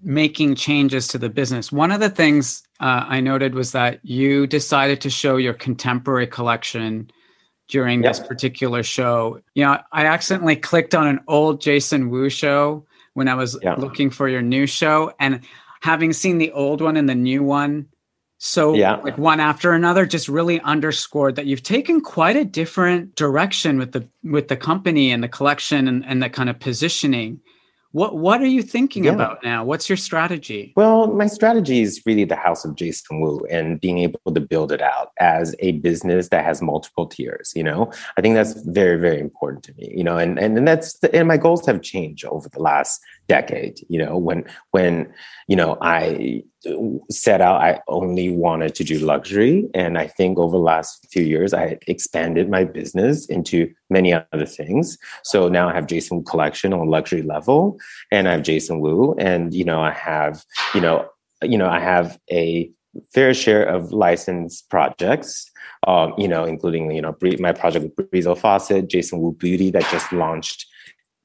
making 0.02 0.56
changes 0.56 1.08
to 1.10 1.18
the 1.18 1.30
business. 1.30 1.72
One 1.72 1.92
of 1.92 2.00
the 2.00 2.10
things 2.10 2.64
uh, 2.80 3.06
I 3.08 3.22
noted 3.22 3.56
was 3.56 3.72
that 3.72 4.00
you 4.04 4.48
decided 4.48 5.02
to 5.02 5.10
show 5.10 5.38
your 5.38 5.54
contemporary 5.54 6.28
collection 6.28 7.10
during 7.68 8.04
yep. 8.04 8.14
this 8.14 8.28
particular 8.28 8.84
show. 8.84 9.42
You 9.56 9.66
know, 9.66 9.80
I 9.92 10.06
accidentally 10.06 10.56
clicked 10.56 10.96
on 10.96 11.08
an 11.08 11.20
old 11.28 11.62
Jason 11.62 12.10
Wu 12.10 12.30
show 12.30 12.86
when 13.14 13.28
I 13.28 13.34
was 13.34 13.58
yeah. 13.62 13.76
looking 13.76 14.10
for 14.10 14.30
your 14.30 14.42
new 14.42 14.68
show, 14.68 15.12
and 15.20 15.42
having 15.82 16.14
seen 16.14 16.38
the 16.38 16.52
old 16.52 16.82
one 16.82 16.98
and 16.98 17.10
the 17.10 17.16
new 17.16 17.44
one, 17.44 17.88
so 18.38 18.76
yeah. 18.76 18.98
like 18.98 19.18
one 19.18 19.40
after 19.40 19.72
another, 19.72 20.06
just 20.06 20.28
really 20.28 20.62
underscored 20.62 21.36
that 21.36 21.48
you've 21.48 21.64
taken 21.64 22.02
quite 22.02 22.36
a 22.36 22.46
different 22.46 23.16
direction 23.16 23.80
with 23.80 23.94
the 23.94 24.08
with 24.24 24.48
the 24.48 24.58
company 24.58 25.12
and 25.12 25.24
the 25.24 25.28
collection 25.28 25.88
and, 25.88 26.06
and 26.06 26.22
the 26.22 26.30
kind 26.30 26.50
of 26.50 26.60
positioning. 26.60 27.42
What 27.92 28.18
what 28.18 28.42
are 28.42 28.48
you 28.48 28.62
thinking 28.62 29.06
yeah. 29.06 29.14
about 29.14 29.44
now? 29.44 29.64
What's 29.64 29.90
your 29.90 29.98
strategy? 29.98 30.74
Well, 30.76 31.08
my 31.08 31.28
strategy 31.28 31.82
is 31.82 32.02
really 32.06 32.26
the 32.26 32.36
House 32.36 32.66
of 32.66 32.76
Jason 32.76 33.22
Wu 33.22 33.46
and 33.50 33.80
being 33.80 34.00
able 34.00 34.34
to 34.34 34.40
build 34.40 34.72
it 34.72 34.82
out 34.82 35.12
as 35.20 35.56
a 35.60 35.74
business 35.74 36.30
that 36.30 36.44
has 36.44 36.62
multiple 36.62 37.08
tiers. 37.08 37.54
You 37.56 37.64
know, 37.64 37.92
I 38.18 38.22
think 38.22 38.36
that's 38.36 38.62
very 38.64 38.98
very 38.98 39.20
important 39.20 39.64
to 39.66 39.74
me. 39.76 39.94
You 39.96 40.04
know, 40.04 40.18
and 40.18 40.38
and, 40.38 40.58
and 40.58 40.68
that's 40.68 41.00
the, 41.00 41.14
and 41.16 41.28
my 41.28 41.38
goals 41.38 41.66
have 41.66 41.82
changed 41.82 42.26
over 42.26 42.50
the 42.50 42.62
last 42.62 43.02
decade. 43.28 43.80
You 43.88 44.00
know, 44.04 44.18
when 44.18 44.46
when 44.72 45.12
you 45.48 45.56
know 45.56 45.78
I 45.82 46.44
set 47.10 47.42
out 47.42 47.62
I 47.62 47.82
only 47.88 48.30
wanted 48.30 48.76
to 48.76 48.84
do 48.84 49.00
luxury. 49.00 49.68
And 49.74 49.98
I 49.98 50.08
think 50.08 50.38
over 50.38 50.58
the 50.58 50.64
last 50.64 51.08
few 51.12 51.24
years, 51.24 51.54
I 51.54 51.78
expanded 51.88 52.50
my 52.50 52.64
business 52.64 53.26
into 53.28 53.72
many 53.90 54.14
other 54.14 54.46
things. 54.46 54.98
So 55.24 55.48
now 55.48 55.70
I 55.70 55.74
have 55.74 55.88
Jason 55.88 56.24
collection 56.24 56.74
on 56.74 56.90
luxury 56.90 57.22
level 57.22 57.80
and 58.12 58.28
I 58.28 58.34
have 58.34 58.44
Jason 58.44 58.80
Wu. 58.80 59.16
And, 59.18 59.54
you 59.54 59.64
know, 59.64 59.82
I 59.82 59.92
have, 59.92 60.44
you 60.74 60.82
know, 60.82 61.08
you 61.42 61.58
know, 61.58 61.70
I 61.70 61.80
have 61.80 62.20
a 62.32 62.70
fair 63.14 63.34
share 63.34 63.64
of 63.64 63.92
licensed 63.92 64.70
projects, 64.70 65.50
um, 65.88 66.14
you 66.18 66.28
know, 66.28 66.46
including, 66.46 66.92
you 66.92 67.02
know, 67.02 67.16
my 67.40 67.52
project 67.52 67.86
with 67.86 68.12
Brizo 68.12 68.38
faucet, 68.38 68.90
Jason 68.90 69.20
Wu 69.20 69.34
Beauty 69.34 69.70
that 69.72 69.84
just 69.92 70.12
launched 70.12 70.66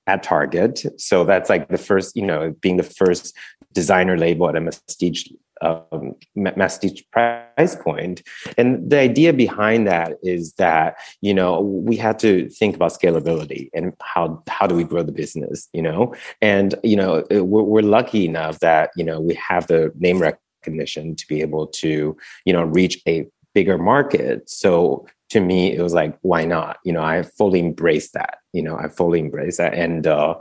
at 0.07 0.23
Target. 0.23 0.85
So 1.01 1.25
that's 1.25 1.49
like 1.49 1.69
the 1.69 1.79
first, 1.79 2.17
you 2.17 2.27
know, 2.27 2.55
being 2.61 2.77
the 2.77 2.83
first 2.83 3.37
designer 3.73 4.17
label 4.17 4.49
at 4.49 4.57
a 4.57 4.61
prestige 4.61 5.29
um, 5.62 6.14
masstige 6.37 7.09
price 7.12 7.76
point. 7.76 8.23
And 8.59 8.91
the 8.91 8.99
idea 8.99 9.33
behind 9.33 9.87
that 9.87 10.14
is 10.23 10.55
that 10.55 10.97
you 11.21 11.33
know 11.33 11.61
we 11.61 11.97
had 11.97 12.19
to 12.21 12.49
think 12.49 12.75
about 12.75 12.93
scalability 12.93 13.71
and 13.73 13.93
how 14.02 14.43
how 14.49 14.67
do 14.67 14.75
we 14.75 14.85
grow 14.85 15.02
the 15.02 15.12
business, 15.12 15.69
you 15.73 15.83
know, 15.83 16.14
and 16.41 16.75
you 16.83 16.97
know 16.97 17.25
we're, 17.31 17.62
we're 17.62 17.83
lucky 17.83 18.26
enough 18.26 18.59
that 18.59 18.91
you 18.97 19.05
know 19.05 19.21
we 19.21 19.35
have 19.35 19.67
the 19.69 19.93
name 19.99 20.21
recognition 20.21 21.14
to 21.17 21.26
be 21.29 21.41
able 21.41 21.67
to 21.69 22.17
you 22.45 22.52
know 22.52 22.64
reach 22.64 23.00
a 23.07 23.26
bigger 23.55 23.79
market. 23.79 24.49
So 24.49 25.07
to 25.33 25.41
me, 25.41 25.75
it 25.75 25.81
was 25.81 25.95
like, 25.95 26.19
why 26.21 26.45
not? 26.45 26.77
You 26.85 26.93
know, 26.93 27.03
I 27.03 27.23
fully 27.23 27.61
embrace 27.61 28.11
that. 28.11 28.39
You 28.53 28.62
know, 28.62 28.77
I 28.77 28.89
fully 28.89 29.19
embrace 29.19 29.57
that. 29.57 29.73
And 29.73 30.07
uh, 30.07 30.35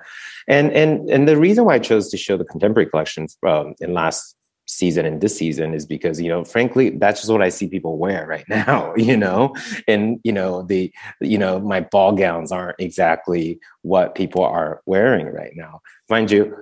and 0.50 0.72
and 0.74 1.10
and 1.10 1.30
the 1.30 1.38
reason 1.38 1.64
why 1.64 1.76
I 1.76 1.80
chose 1.80 2.10
to 2.10 2.18
show 2.18 2.36
the 2.36 2.44
contemporary 2.44 2.90
collections 2.90 3.38
um, 3.48 3.74
in 3.80 3.94
last 3.94 4.36
season 4.68 5.06
and 5.06 5.22
this 5.22 5.38
season 5.38 5.74
is 5.74 5.86
because 5.86 6.22
you 6.22 6.30
know 6.30 6.46
frankly 6.46 6.92
that's 6.92 7.20
just 7.20 7.32
what 7.32 7.42
i 7.42 7.50
see 7.50 7.68
people 7.68 7.98
wear 7.98 8.26
right 8.26 8.46
now 8.50 8.94
you 8.96 9.18
know 9.18 9.54
and 9.86 10.20
you 10.24 10.32
know 10.32 10.62
the 10.62 10.90
you 11.20 11.38
know 11.38 11.60
my 11.60 11.82
ball 11.82 12.14
gowns 12.14 12.54
aren't 12.54 12.80
exactly 12.80 13.60
what 13.82 14.16
people 14.16 14.42
are 14.44 14.82
wearing 14.86 15.28
right 15.28 15.54
now 15.56 15.82
mind 16.10 16.32
you 16.32 16.56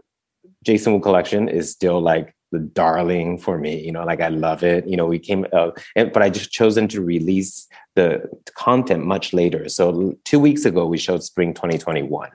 jason 0.63 0.93
wu 0.93 0.99
collection 0.99 1.47
is 1.47 1.69
still 1.69 2.01
like 2.01 2.33
the 2.51 2.59
darling 2.59 3.37
for 3.37 3.57
me. 3.57 3.79
You 3.79 3.91
know, 3.91 4.03
like 4.03 4.21
I 4.21 4.29
love 4.29 4.63
it. 4.63 4.87
You 4.87 4.97
know, 4.97 5.05
we 5.05 5.19
came, 5.19 5.45
uh, 5.53 5.71
and, 5.95 6.11
but 6.11 6.23
I 6.23 6.29
just 6.29 6.51
chosen 6.51 6.87
to 6.89 7.01
release 7.01 7.67
the 7.95 8.23
content 8.55 9.05
much 9.05 9.33
later. 9.33 9.69
So 9.69 10.15
two 10.25 10.39
weeks 10.39 10.65
ago, 10.65 10.85
we 10.85 10.97
showed 10.97 11.23
spring 11.23 11.53
2021. 11.53 12.29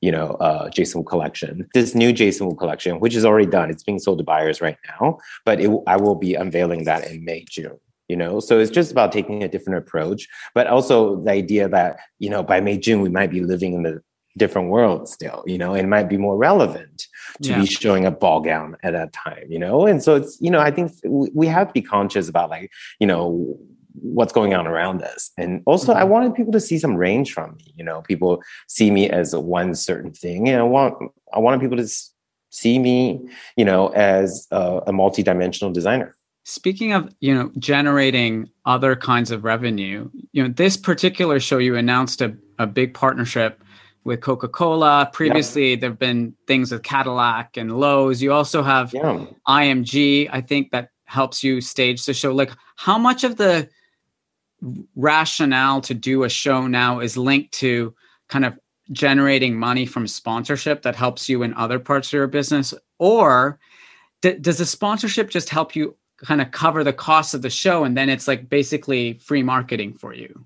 You 0.00 0.12
know, 0.12 0.32
uh, 0.34 0.68
Jason 0.70 1.00
Wu 1.00 1.04
collection. 1.04 1.68
This 1.74 1.94
new 1.94 2.12
Jason 2.12 2.54
collection, 2.56 3.00
which 3.00 3.14
is 3.14 3.24
already 3.24 3.50
done, 3.50 3.70
it's 3.70 3.82
being 3.82 3.98
sold 3.98 4.18
to 4.18 4.24
buyers 4.24 4.60
right 4.60 4.76
now. 5.00 5.18
But 5.44 5.60
it, 5.60 5.70
I 5.86 5.96
will 5.96 6.14
be 6.14 6.34
unveiling 6.34 6.84
that 6.84 7.10
in 7.10 7.24
May, 7.24 7.44
June 7.48 7.78
you 8.08 8.16
know 8.16 8.40
so 8.40 8.58
it's 8.58 8.70
just 8.70 8.90
about 8.90 9.12
taking 9.12 9.42
a 9.42 9.48
different 9.48 9.78
approach 9.78 10.26
but 10.54 10.66
also 10.66 11.22
the 11.22 11.30
idea 11.30 11.68
that 11.68 11.98
you 12.18 12.30
know 12.30 12.42
by 12.42 12.60
may 12.60 12.76
june 12.76 13.02
we 13.02 13.08
might 13.08 13.30
be 13.30 13.40
living 13.40 13.74
in 13.74 13.82
the 13.82 14.02
different 14.36 14.70
world 14.70 15.08
still 15.08 15.42
you 15.46 15.58
know 15.58 15.74
and 15.74 15.90
might 15.90 16.08
be 16.08 16.16
more 16.16 16.36
relevant 16.36 17.06
to 17.42 17.50
yeah. 17.50 17.60
be 17.60 17.66
showing 17.66 18.04
a 18.04 18.10
ball 18.10 18.40
gown 18.40 18.76
at 18.82 18.92
that 18.92 19.12
time 19.12 19.44
you 19.48 19.58
know 19.58 19.86
and 19.86 20.02
so 20.02 20.16
it's 20.16 20.38
you 20.40 20.50
know 20.50 20.60
i 20.60 20.70
think 20.70 20.92
we 21.04 21.46
have 21.46 21.68
to 21.68 21.72
be 21.72 21.82
conscious 21.82 22.28
about 22.28 22.50
like 22.50 22.70
you 22.98 23.06
know 23.06 23.56
what's 24.00 24.32
going 24.32 24.54
on 24.54 24.66
around 24.66 25.02
us 25.02 25.30
and 25.36 25.62
also 25.66 25.92
mm-hmm. 25.92 26.00
i 26.00 26.04
wanted 26.04 26.34
people 26.34 26.52
to 26.52 26.60
see 26.60 26.78
some 26.78 26.94
range 26.94 27.32
from 27.32 27.56
me 27.56 27.72
you 27.76 27.84
know 27.84 28.02
people 28.02 28.42
see 28.68 28.90
me 28.90 29.08
as 29.08 29.34
one 29.34 29.74
certain 29.74 30.12
thing 30.12 30.48
and 30.48 30.58
i 30.58 30.62
want 30.62 30.94
i 31.32 31.38
wanted 31.38 31.60
people 31.60 31.76
to 31.76 31.88
see 32.50 32.78
me 32.78 33.20
you 33.56 33.64
know 33.64 33.88
as 33.88 34.46
a, 34.50 34.80
a 34.86 34.92
multi-dimensional 34.92 35.72
designer 35.72 36.14
Speaking 36.48 36.94
of, 36.94 37.14
you 37.20 37.34
know, 37.34 37.52
generating 37.58 38.48
other 38.64 38.96
kinds 38.96 39.30
of 39.30 39.44
revenue, 39.44 40.08
you 40.32 40.42
know, 40.42 40.48
this 40.48 40.78
particular 40.78 41.40
show 41.40 41.58
you 41.58 41.76
announced 41.76 42.22
a, 42.22 42.34
a 42.58 42.66
big 42.66 42.94
partnership 42.94 43.62
with 44.08 44.20
Coca 44.20 44.48
Cola. 44.48 45.08
Previously, 45.12 45.70
yeah. 45.70 45.76
there 45.76 45.90
have 45.90 45.98
been 45.98 46.34
things 46.48 46.72
with 46.72 46.82
Cadillac 46.82 47.56
and 47.56 47.78
Lowe's. 47.78 48.20
You 48.20 48.32
also 48.32 48.62
have 48.62 48.92
yeah. 48.92 49.26
IMG, 49.46 50.28
I 50.32 50.40
think, 50.40 50.72
that 50.72 50.90
helps 51.04 51.44
you 51.44 51.60
stage 51.60 52.04
the 52.04 52.14
show. 52.14 52.34
Like, 52.34 52.50
how 52.76 52.98
much 52.98 53.22
of 53.22 53.36
the 53.36 53.68
rationale 54.96 55.80
to 55.82 55.94
do 55.94 56.24
a 56.24 56.28
show 56.28 56.66
now 56.66 56.98
is 56.98 57.16
linked 57.16 57.52
to 57.52 57.94
kind 58.28 58.44
of 58.44 58.58
generating 58.90 59.54
money 59.54 59.86
from 59.86 60.08
sponsorship 60.08 60.82
that 60.82 60.96
helps 60.96 61.28
you 61.28 61.42
in 61.42 61.54
other 61.54 61.78
parts 61.78 62.08
of 62.08 62.14
your 62.14 62.26
business? 62.26 62.74
Or 62.98 63.60
d- 64.22 64.38
does 64.38 64.58
the 64.58 64.66
sponsorship 64.66 65.30
just 65.30 65.50
help 65.50 65.76
you 65.76 65.96
kind 66.16 66.40
of 66.40 66.50
cover 66.50 66.82
the 66.82 66.92
cost 66.92 67.34
of 67.34 67.42
the 67.42 67.50
show 67.50 67.84
and 67.84 67.96
then 67.96 68.08
it's 68.08 68.26
like 68.26 68.48
basically 68.48 69.14
free 69.14 69.42
marketing 69.42 69.92
for 69.92 70.14
you? 70.14 70.44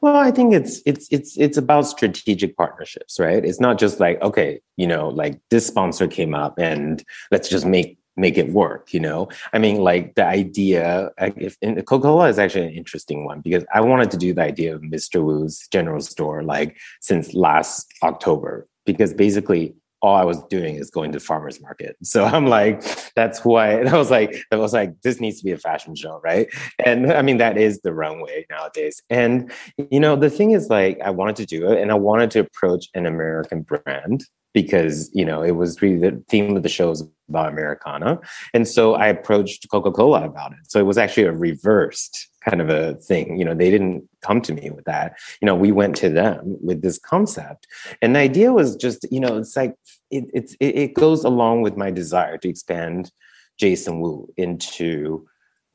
Well, 0.00 0.16
I 0.16 0.30
think 0.30 0.54
it's 0.54 0.82
it's 0.86 1.08
it's 1.10 1.36
it's 1.36 1.56
about 1.56 1.86
strategic 1.86 2.56
partnerships, 2.56 3.18
right? 3.18 3.44
It's 3.44 3.60
not 3.60 3.78
just 3.78 4.00
like 4.00 4.20
okay, 4.22 4.60
you 4.76 4.86
know, 4.86 5.08
like 5.08 5.40
this 5.50 5.66
sponsor 5.66 6.06
came 6.06 6.34
up 6.34 6.58
and 6.58 7.04
let's 7.30 7.48
just 7.48 7.66
make 7.66 7.98
make 8.16 8.36
it 8.36 8.50
work 8.52 8.92
you 8.92 9.00
know 9.00 9.28
i 9.52 9.58
mean 9.58 9.76
like 9.76 10.14
the 10.16 10.24
idea 10.24 11.10
if 11.18 11.56
coca-cola 11.86 12.28
is 12.28 12.38
actually 12.38 12.66
an 12.66 12.74
interesting 12.74 13.24
one 13.24 13.40
because 13.40 13.64
i 13.72 13.80
wanted 13.80 14.10
to 14.10 14.16
do 14.16 14.34
the 14.34 14.42
idea 14.42 14.74
of 14.74 14.82
mr 14.82 15.22
wu's 15.24 15.66
general 15.68 16.00
store 16.00 16.42
like 16.42 16.76
since 17.00 17.32
last 17.34 17.86
october 18.02 18.66
because 18.84 19.14
basically 19.14 19.74
all 20.02 20.16
I 20.16 20.24
was 20.24 20.42
doing 20.44 20.76
is 20.76 20.90
going 20.90 21.12
to 21.12 21.20
farmers 21.20 21.60
market. 21.60 21.96
So 22.02 22.24
I'm 22.36 22.46
like, 22.46 22.82
that's 23.14 23.44
why 23.44 23.80
I 23.82 23.96
was 23.96 24.10
like, 24.10 24.34
I 24.50 24.56
was 24.56 24.72
like, 24.72 25.00
this 25.02 25.20
needs 25.20 25.38
to 25.38 25.44
be 25.44 25.52
a 25.52 25.58
fashion 25.58 25.94
show, 25.94 26.20
right? 26.22 26.48
And 26.84 27.12
I 27.12 27.22
mean, 27.22 27.38
that 27.38 27.58
is 27.58 27.80
the 27.80 27.92
runway 27.92 28.46
nowadays. 28.50 29.02
And 29.10 29.52
you 29.90 30.00
know, 30.00 30.16
the 30.16 30.30
thing 30.30 30.52
is 30.52 30.68
like, 30.68 31.00
I 31.04 31.10
wanted 31.10 31.36
to 31.36 31.46
do 31.46 31.70
it, 31.70 31.80
and 31.80 31.90
I 31.90 31.94
wanted 31.94 32.30
to 32.32 32.40
approach 32.40 32.88
an 32.94 33.06
American 33.06 33.62
brand 33.62 34.24
because 34.52 35.10
you 35.14 35.24
know 35.24 35.42
it 35.42 35.52
was 35.52 35.80
really 35.80 35.98
the 35.98 36.22
theme 36.28 36.56
of 36.56 36.62
the 36.62 36.68
show 36.68 36.88
was 36.88 37.06
about 37.28 37.52
Americana, 37.52 38.18
and 38.52 38.66
so 38.66 38.94
I 38.94 39.06
approached 39.08 39.68
Coca 39.70 39.90
Cola 39.90 40.24
about 40.24 40.52
it. 40.52 40.58
So 40.70 40.80
it 40.80 40.86
was 40.86 40.98
actually 40.98 41.24
a 41.24 41.32
reversed 41.32 42.28
kind 42.44 42.60
of 42.60 42.70
a 42.70 42.94
thing. 42.94 43.38
You 43.38 43.44
know, 43.44 43.54
they 43.54 43.70
didn't 43.70 44.08
come 44.22 44.40
to 44.42 44.52
me 44.52 44.70
with 44.70 44.84
that. 44.86 45.16
You 45.40 45.46
know, 45.46 45.54
we 45.54 45.72
went 45.72 45.94
to 45.96 46.08
them 46.08 46.56
with 46.60 46.82
this 46.82 46.98
concept, 46.98 47.66
and 48.02 48.16
the 48.16 48.20
idea 48.20 48.52
was 48.52 48.76
just 48.76 49.06
you 49.10 49.20
know 49.20 49.38
it's 49.38 49.56
like 49.56 49.74
it, 50.10 50.30
it's 50.34 50.54
it, 50.60 50.76
it 50.76 50.94
goes 50.94 51.24
along 51.24 51.62
with 51.62 51.76
my 51.76 51.90
desire 51.90 52.38
to 52.38 52.48
expand 52.48 53.10
Jason 53.58 54.00
Wu 54.00 54.32
into 54.36 55.26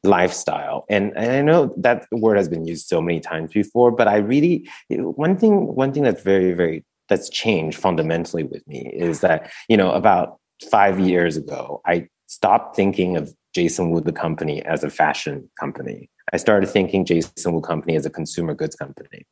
lifestyle. 0.05 0.85
And, 0.89 1.13
and 1.17 1.31
i 1.31 1.41
know 1.41 1.73
that 1.77 2.05
word 2.11 2.37
has 2.37 2.47
been 2.47 2.65
used 2.65 2.87
so 2.87 3.01
many 3.01 3.19
times 3.19 3.51
before 3.51 3.91
but 3.91 4.07
i 4.07 4.17
really 4.17 4.69
one 4.89 5.37
thing 5.37 5.75
one 5.75 5.91
thing 5.91 6.03
that's 6.03 6.21
very 6.21 6.53
very 6.53 6.85
that's 7.09 7.29
changed 7.29 7.77
fundamentally 7.77 8.43
with 8.43 8.65
me 8.67 8.91
is 8.93 9.21
that 9.21 9.51
you 9.67 9.77
know 9.77 9.91
about 9.91 10.37
five 10.69 10.99
years 10.99 11.37
ago 11.37 11.81
i 11.85 12.07
stopped 12.27 12.75
thinking 12.75 13.17
of 13.17 13.33
jason 13.53 13.89
wu 13.89 13.99
the 13.99 14.11
company 14.11 14.63
as 14.63 14.83
a 14.83 14.89
fashion 14.89 15.49
company. 15.59 16.09
I 16.33 16.37
started 16.37 16.67
thinking 16.67 17.05
jason 17.05 17.53
wu 17.53 17.61
company 17.61 17.95
as 17.95 18.05
a 18.05 18.09
consumer 18.09 18.53
goods 18.53 18.75
company 18.75 19.25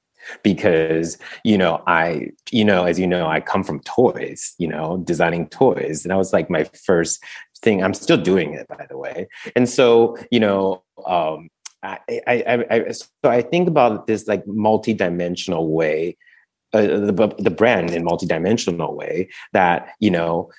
because 0.44 1.18
you 1.44 1.58
know 1.58 1.84
i 1.88 2.30
you 2.52 2.64
know 2.64 2.86
as 2.86 3.00
you 3.00 3.08
know 3.08 3.28
i 3.28 3.40
come 3.40 3.64
from 3.64 3.80
toys 3.82 4.56
you 4.58 4.68
know 4.68 4.98
designing 5.04 5.48
toys. 5.48 6.04
And 6.04 6.12
that 6.12 6.18
was 6.18 6.34
like 6.34 6.50
my 6.50 6.64
first 6.86 7.24
thing. 7.62 7.84
I'm 7.84 7.94
still 7.94 8.18
doing 8.18 8.54
it 8.54 8.68
by 8.68 8.86
the 8.90 8.98
way. 8.98 9.28
And 9.56 9.70
so 9.70 10.18
you 10.32 10.40
know 10.40 10.84
um 11.06 11.50
I, 11.86 12.00
I, 12.28 12.66
I, 12.72 12.92
so 12.92 13.08
I 13.26 13.42
think 13.42 13.68
about 13.68 14.08
this 14.08 14.26
like 14.26 14.48
multi-dimensional 14.48 15.70
way 15.70 16.16
uh, 16.72 16.82
the, 16.82 17.36
the 17.40 17.52
brand 17.52 17.92
in 17.92 18.06
multidimensional 18.06 18.96
way 18.96 19.28
that 19.52 19.90
you 20.00 20.10
know 20.10 20.50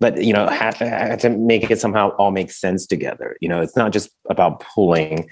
but 0.00 0.22
you 0.22 0.32
know 0.32 0.48
have, 0.48 0.74
have 0.76 1.20
to 1.20 1.30
make 1.30 1.70
it 1.70 1.80
somehow 1.80 2.10
all 2.16 2.32
make 2.32 2.50
sense 2.50 2.86
together. 2.86 3.36
You 3.40 3.48
know 3.48 3.60
it's 3.60 3.76
not 3.76 3.92
just 3.92 4.10
about 4.28 4.60
pulling 4.60 5.28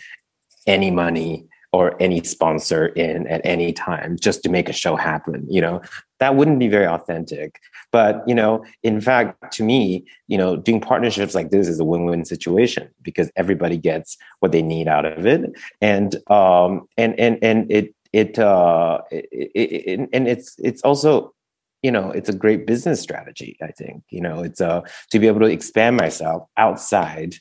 any 0.66 0.90
money 0.90 1.47
or 1.72 2.00
any 2.00 2.22
sponsor 2.22 2.87
in 2.87 3.26
at 3.26 3.42
any 3.44 3.72
time 3.72 4.16
just 4.18 4.42
to 4.42 4.48
make 4.48 4.68
a 4.68 4.72
show 4.72 4.96
happen 4.96 5.46
you 5.48 5.61
know? 5.61 5.81
That 6.20 6.35
wouldn't 6.35 6.59
be 6.59 6.66
very 6.66 6.87
authentic. 6.87 7.61
But 7.92 8.22
you 8.26 8.35
know 8.35 8.64
in 8.83 9.00
fact 9.00 9.52
to 9.54 9.62
me 9.62 10.04
you 10.26 10.38
know 10.38 10.57
doing 10.57 10.81
partnerships 10.81 11.35
like 11.35 11.50
this 11.50 11.68
is 11.68 11.81
a 11.81 11.85
win-win 11.85 12.24
situation 12.24 12.88
because 13.02 13.31
everybody 13.37 13.76
gets 13.76 14.16
what 14.40 14.52
they 14.52 14.62
need 14.62 14.88
out 14.88 15.04
of 15.04 15.26
it. 15.26 15.52
And 15.81 16.16
um 16.31 16.88
and 16.96 17.18
and 17.18 17.38
and 17.42 17.70
it 17.70 17.94
it, 18.12 18.38
uh, 18.38 19.00
it, 19.11 19.50
it, 19.54 20.09
and 20.12 20.26
it's 20.26 20.57
it's 20.59 20.83
also 20.83 21.35
you 21.83 21.90
know 21.90 22.11
it's 22.11 22.28
a 22.28 22.35
great 22.35 22.66
business 22.66 23.00
strategy 23.00 23.57
i 23.62 23.68
think. 23.68 24.02
You 24.11 24.20
know 24.20 24.42
it's 24.42 24.61
uh 24.61 24.83
to 25.11 25.18
be 25.18 25.26
able 25.26 25.40
to 25.40 25.46
expand 25.46 25.96
myself 25.96 26.48
outside 26.57 27.37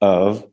of 0.00 0.44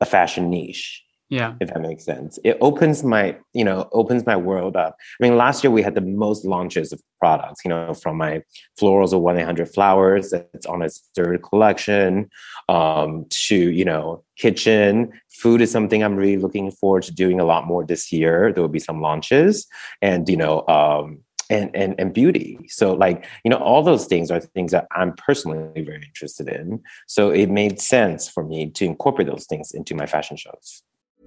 a 0.00 0.04
fashion 0.04 0.50
niche 0.50 1.02
yeah. 1.32 1.54
If 1.60 1.70
that 1.70 1.80
makes 1.80 2.04
sense. 2.04 2.38
It 2.44 2.58
opens 2.60 3.02
my 3.02 3.38
you 3.54 3.64
know 3.64 3.88
opens 3.92 4.26
my 4.26 4.36
world 4.36 4.76
up. 4.76 4.96
I 5.18 5.24
mean 5.24 5.38
last 5.38 5.64
year 5.64 5.70
we 5.70 5.80
had 5.80 5.94
the 5.94 6.02
most 6.02 6.44
launches 6.44 6.92
of 6.92 7.00
products 7.20 7.62
you 7.64 7.70
know 7.70 7.94
from 7.94 8.18
my 8.18 8.42
florals 8.78 9.14
of 9.14 9.22
1-800 9.22 9.72
flowers 9.72 10.30
that's 10.30 10.66
on 10.66 10.82
its 10.82 11.08
third 11.16 11.42
collection 11.42 12.28
um, 12.68 13.24
to 13.30 13.56
you 13.56 13.82
know 13.82 14.22
kitchen. 14.36 15.10
Food 15.30 15.62
is 15.62 15.70
something 15.70 16.04
i'm 16.04 16.16
really 16.16 16.36
looking 16.36 16.70
forward 16.70 17.04
to 17.04 17.12
doing 17.12 17.40
a 17.40 17.46
lot 17.46 17.66
more 17.66 17.82
this 17.82 18.12
year. 18.12 18.52
There 18.52 18.62
will 18.62 18.68
be 18.68 18.78
some 18.78 19.00
launches 19.00 19.66
and 20.02 20.28
you 20.28 20.36
know 20.36 20.68
um, 20.68 21.20
and, 21.48 21.74
and 21.74 21.94
and 21.98 22.12
beauty. 22.12 22.58
So 22.68 22.92
like 22.92 23.24
you 23.42 23.48
know 23.48 23.56
all 23.56 23.82
those 23.82 24.04
things 24.04 24.30
are 24.30 24.38
things 24.40 24.72
that 24.72 24.86
i'm 24.94 25.14
personally 25.14 25.82
very 25.82 26.04
interested 26.04 26.46
in. 26.48 26.82
So 27.06 27.30
it 27.30 27.48
made 27.48 27.80
sense 27.80 28.28
for 28.28 28.44
me 28.44 28.68
to 28.72 28.84
incorporate 28.84 29.28
those 29.28 29.46
things 29.46 29.72
into 29.72 29.94
my 29.94 30.04
fashion 30.04 30.36
shows 30.36 30.82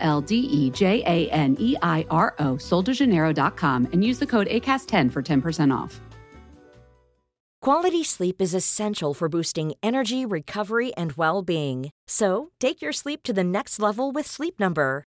L 0.00 0.20
D 0.20 0.36
E 0.36 0.70
J 0.70 1.02
A 1.06 1.30
N 1.30 1.56
E 1.58 1.76
I 1.82 2.06
R 2.10 2.34
O, 2.38 2.54
soldejaneiro.com, 2.56 3.88
and 3.92 4.04
use 4.04 4.18
the 4.18 4.26
code 4.26 4.48
ACAST10 4.48 5.10
for 5.12 5.22
10% 5.22 5.74
off. 5.74 6.00
Quality 7.64 8.04
sleep 8.04 8.42
is 8.42 8.52
essential 8.52 9.14
for 9.14 9.26
boosting 9.26 9.72
energy, 9.82 10.26
recovery, 10.26 10.92
and 10.96 11.12
well 11.12 11.40
being. 11.40 11.90
So, 12.06 12.50
take 12.60 12.82
your 12.82 12.92
sleep 12.92 13.22
to 13.22 13.32
the 13.32 13.42
next 13.42 13.80
level 13.80 14.12
with 14.12 14.26
Sleep 14.26 14.60
Number. 14.60 15.06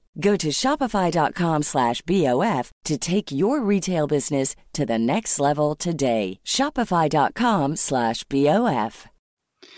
Go 0.19 0.35
to 0.35 0.49
shopify.com 0.49 1.63
slash 1.63 2.01
BOF 2.01 2.71
to 2.83 2.97
take 2.97 3.31
your 3.31 3.61
retail 3.61 4.07
business 4.07 4.55
to 4.73 4.85
the 4.85 4.99
next 4.99 5.39
level 5.39 5.73
today. 5.73 6.39
Shopify.com 6.45 7.77
slash 7.77 8.23
BOF. 8.25 9.07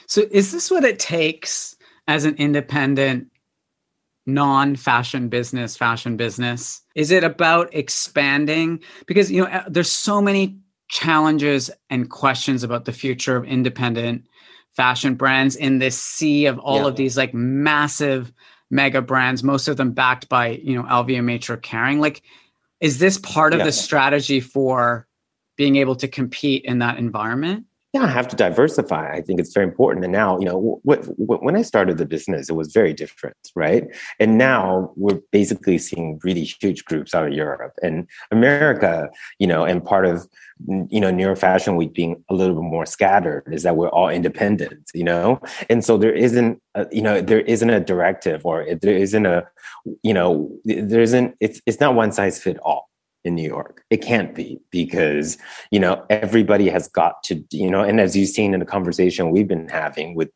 So, 0.08 0.24
is 0.32 0.52
this 0.52 0.72
what 0.72 0.84
it 0.84 0.98
takes 0.98 1.76
as 2.08 2.26
an 2.26 2.36
independent, 2.36 3.28
non 4.26 4.76
fashion 4.76 5.30
business, 5.30 5.78
fashion 5.78 6.17
business? 6.17 6.82
Is 6.96 7.12
it 7.12 7.24
about 7.24 7.74
expanding? 7.74 8.80
Because, 9.06 9.32
you 9.32 9.41
know, 9.43 9.48
uh, 9.50 9.63
there's 9.67 9.91
so 9.91 10.19
many 10.22 10.58
challenges 10.89 11.69
and 11.89 12.10
questions 12.10 12.63
about 12.63 12.86
the 12.86 12.91
future 12.91 13.36
of 13.36 13.46
independent 13.46 14.26
fashion 14.76 15.13
brands 15.15 15.56
in 15.56 15.78
this 15.78 15.98
sea 15.98 16.48
of 16.48 16.58
all 16.60 16.82
Yeah. 16.82 16.88
of 16.88 16.96
these 16.96 17.15
like 17.17 17.34
massive 17.34 18.32
mega 18.73 19.01
brands, 19.01 19.43
most 19.43 19.67
of 19.67 19.77
them 19.77 19.91
backed 19.91 20.27
by, 20.27 20.47
you 20.49 20.75
know, 20.75 20.83
LVMH 20.83 21.49
or 21.49 21.57
Kering. 21.57 21.99
Like, 21.99 22.23
is 22.81 22.97
this 22.99 23.17
part 23.17 23.53
of 23.53 23.59
Yeah. 23.59 23.65
the 23.65 23.71
strategy 23.71 24.39
for 24.39 25.07
being 25.55 25.75
able 25.77 25.95
to 25.97 26.07
compete 26.07 26.65
in 26.65 26.79
that 26.79 26.97
environment? 26.97 27.65
Yeah, 27.93 28.06
I 28.06 28.08
have 28.08 28.27
to 28.29 28.36
diversify. 28.36 29.13
I 29.13 29.21
think 29.21 29.39
it's 29.39 29.53
very 29.53 29.67
important. 29.67 30.03
And 30.03 30.12
now, 30.12 30.39
you 30.39 30.45
know, 30.45 30.82
when 30.84 31.56
I 31.56 31.62
started 31.62 31.99
the 31.99 32.08
business, 32.08 32.49
it 32.49 32.53
was 32.53 32.73
very 32.73 32.91
different, 32.91 33.38
right? 33.56 33.86
And 34.19 34.36
now 34.36 34.91
we're 34.95 35.19
basically 35.32 35.77
seeing 35.77 36.19
really 36.23 36.43
huge 36.43 36.86
groups 36.86 37.13
out 37.13 37.27
of 37.27 37.34
Europe 37.34 37.73
and 37.84 38.08
America, 38.32 39.12
you 39.38 39.45
know, 39.45 39.63
and 39.63 39.86
part 39.86 40.08
of, 40.08 40.27
you 40.89 40.99
know, 40.99 41.12
New 41.12 41.23
York 41.23 41.38
Fashion 41.38 41.75
Week 41.75 41.93
being 41.93 42.23
a 42.29 42.34
little 42.34 42.56
bit 42.56 42.63
more 42.63 42.88
scattered 42.88 43.43
is 43.51 43.62
that 43.62 43.75
we're 43.75 43.89
all 43.89 44.10
independent, 44.10 44.89
you 44.95 45.03
know? 45.03 45.39
And 45.69 45.86
so 45.86 45.95
there 45.95 46.13
isn't, 46.13 46.60
a, 46.73 46.88
you 46.91 47.03
know, 47.03 47.21
there 47.21 47.41
isn't 47.41 47.69
a 47.69 47.79
directive 47.79 48.43
or 48.43 48.65
there 48.82 48.97
isn't 48.97 49.27
a, 49.27 49.47
you 50.01 50.15
know, 50.15 50.49
there 50.65 51.01
isn't, 51.01 51.36
it's, 51.39 51.62
it's 51.67 51.79
not 51.79 51.93
one 51.93 52.12
size 52.12 52.41
fit 52.41 52.58
all 52.63 52.89
in 53.23 53.36
New 53.36 53.47
York. 53.47 53.83
It 53.89 53.97
can't 54.01 54.36
be 54.36 54.59
because, 54.69 55.38
you 55.71 55.79
know, 55.79 56.05
everybody 56.09 56.69
has 56.69 56.88
got 56.88 57.23
to, 57.23 57.43
you 57.51 57.69
know, 57.69 57.81
and 57.81 57.99
as 57.99 58.15
you've 58.15 58.29
seen 58.29 58.53
in 58.53 58.59
the 58.59 58.65
conversation 58.65 59.31
we've 59.31 59.47
been 59.47 59.69
having 59.69 60.15
with 60.15 60.29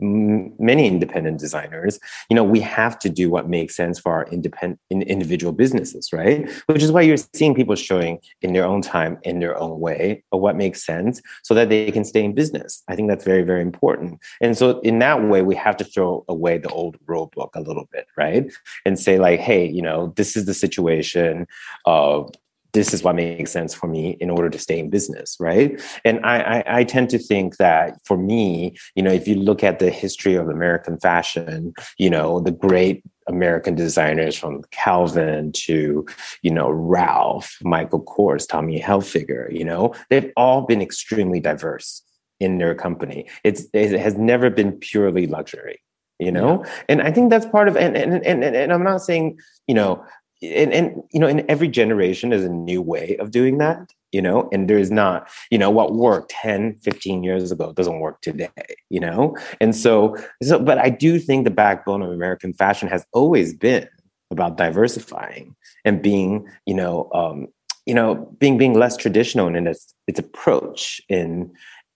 many 0.00 0.86
independent 0.86 1.38
designers, 1.38 2.00
you 2.28 2.34
know, 2.34 2.42
we 2.42 2.60
have 2.60 2.98
to 2.98 3.08
do 3.08 3.30
what 3.30 3.48
makes 3.48 3.76
sense 3.76 3.98
for 3.98 4.12
our 4.12 4.26
independent 4.26 4.80
in 4.90 5.02
individual 5.02 5.52
businesses, 5.52 6.12
right? 6.12 6.50
Which 6.66 6.82
is 6.82 6.90
why 6.90 7.02
you're 7.02 7.16
seeing 7.34 7.54
people 7.54 7.76
showing 7.76 8.18
in 8.40 8.52
their 8.52 8.64
own 8.64 8.82
time, 8.82 9.18
in 9.22 9.38
their 9.38 9.56
own 9.58 9.78
way, 9.78 10.24
of 10.32 10.40
what 10.40 10.56
makes 10.56 10.84
sense, 10.84 11.22
so 11.44 11.54
that 11.54 11.68
they 11.68 11.90
can 11.92 12.04
stay 12.04 12.24
in 12.24 12.34
business. 12.34 12.82
I 12.88 12.96
think 12.96 13.08
that's 13.08 13.24
very, 13.24 13.42
very 13.42 13.62
important. 13.62 14.18
And 14.40 14.58
so, 14.58 14.80
in 14.80 14.98
that 14.98 15.22
way, 15.24 15.42
we 15.42 15.54
have 15.54 15.76
to 15.76 15.84
throw 15.84 16.24
away 16.28 16.58
the 16.58 16.70
old 16.70 16.96
rule 17.06 17.30
book 17.34 17.52
a 17.54 17.60
little 17.60 17.88
bit, 17.92 18.06
right? 18.16 18.52
And 18.84 18.98
say 18.98 19.18
like, 19.18 19.40
hey, 19.40 19.66
you 19.66 19.82
know, 19.82 20.12
this 20.16 20.36
is 20.36 20.46
the 20.46 20.54
situation. 20.54 21.46
Uh, 21.86 22.24
this 22.72 22.94
is 22.94 23.02
what 23.02 23.14
makes 23.14 23.52
sense 23.52 23.74
for 23.74 23.86
me 23.86 24.16
in 24.20 24.30
order 24.30 24.48
to 24.48 24.58
stay 24.58 24.78
in 24.78 24.90
business 24.90 25.36
right? 25.40 25.80
And 26.04 26.24
I, 26.24 26.40
I, 26.40 26.64
I 26.78 26.84
tend 26.84 27.10
to 27.10 27.18
think 27.18 27.56
that 27.56 27.98
for 28.04 28.16
me 28.16 28.76
you 28.94 29.02
know 29.02 29.12
if 29.12 29.26
you 29.28 29.36
look 29.36 29.62
at 29.62 29.78
the 29.78 29.90
history 29.90 30.34
of 30.34 30.48
american 30.48 30.98
fashion 30.98 31.72
you 31.98 32.10
know 32.10 32.40
the 32.40 32.50
great 32.50 33.02
american 33.28 33.74
designers 33.74 34.36
from 34.36 34.62
calvin 34.70 35.52
to 35.52 36.04
you 36.42 36.50
know 36.50 36.70
ralph 36.70 37.56
michael 37.62 38.02
kors 38.04 38.48
tommy 38.48 38.80
hilfiger 38.80 39.52
you 39.56 39.64
know 39.64 39.94
they've 40.10 40.32
all 40.36 40.62
been 40.62 40.82
extremely 40.82 41.38
diverse 41.38 42.02
in 42.42 42.58
their 42.58 42.74
company. 42.74 43.28
It's 43.44 43.66
it 43.72 43.98
has 43.98 44.16
never 44.18 44.50
been 44.50 44.72
purely 44.72 45.26
luxury 45.26 45.80
you 46.18 46.30
know? 46.30 46.62
Yeah. 46.62 46.72
and 46.90 47.02
i 47.02 47.10
think 47.10 47.30
that's 47.30 47.46
part 47.46 47.68
of 47.68 47.76
and, 47.76 47.96
and 47.96 48.24
and 48.24 48.44
and 48.44 48.72
i'm 48.72 48.84
not 48.84 49.02
saying 49.02 49.40
you 49.66 49.74
know 49.74 50.04
and, 50.42 50.72
and 50.72 51.02
you 51.12 51.20
know 51.20 51.28
in 51.28 51.48
every 51.50 51.68
generation 51.68 52.32
is 52.32 52.44
a 52.44 52.48
new 52.48 52.82
way 52.82 53.16
of 53.18 53.30
doing 53.30 53.58
that 53.58 53.92
you 54.10 54.20
know 54.20 54.48
and 54.52 54.68
there's 54.68 54.90
not 54.90 55.28
you 55.50 55.58
know 55.58 55.70
what 55.70 55.94
worked 55.94 56.30
10 56.30 56.74
15 56.76 57.22
years 57.22 57.52
ago 57.52 57.72
doesn't 57.72 58.00
work 58.00 58.20
today 58.20 58.50
you 58.90 59.00
know? 59.00 59.36
And 59.60 59.74
so 59.74 60.16
so 60.42 60.58
but 60.58 60.78
i 60.78 60.90
do 60.90 61.18
think 61.18 61.44
the 61.44 61.50
backbone 61.50 62.02
of 62.02 62.10
american 62.10 62.52
fashion 62.52 62.88
has 62.88 63.06
always 63.12 63.54
been 63.54 63.88
about 64.30 64.56
diversifying 64.56 65.54
and 65.84 66.02
being 66.02 66.48
you 66.66 66.74
know 66.74 67.08
um 67.14 67.48
you 67.86 67.94
know 67.94 68.14
being 68.38 68.58
being 68.58 68.74
less 68.74 68.96
traditional 68.96 69.48
in 69.48 69.66
its 69.66 69.94
its 70.06 70.18
approach 70.18 71.00
in 71.08 71.52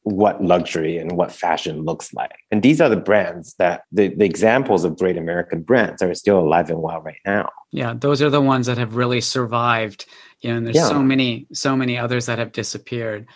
what 0.07 0.40
luxury 0.40 0.99
and 0.99 1.16
what 1.16 1.33
fashion 1.33 1.83
looks 1.83 2.14
like. 2.14 2.31
And 2.53 2.62
these 2.62 2.81
are 2.81 2.88
the 2.88 2.97
brands 2.97 3.55
that 3.59 3.83
the, 3.90 4.14
the 4.14 4.25
examples 4.25 4.85
of 4.85 4.97
great 4.97 5.16
American 5.16 5.62
brands 5.62 6.01
are 6.01 6.14
still 6.14 6.38
alive 6.38 6.71
and 6.71 6.81
well 6.81 7.01
right 7.01 7.19
now. 7.27 7.51
Yeah, 7.73 7.92
those 7.92 8.23
are 8.23 8.31
the 8.31 8.40
ones 8.40 8.66
that 8.66 8.79
have 8.79 8.95
really 8.95 9.21
survived. 9.21 10.07
You 10.42 10.51
know, 10.51 10.59
and 10.59 10.66
there's 10.66 10.77
yeah. 10.77 10.87
so 10.87 11.03
many, 11.03 11.49
so 11.53 11.75
many 11.75 11.99
others 11.99 12.27
that 12.27 12.38
have 12.38 12.53
disappeared. 12.53 13.27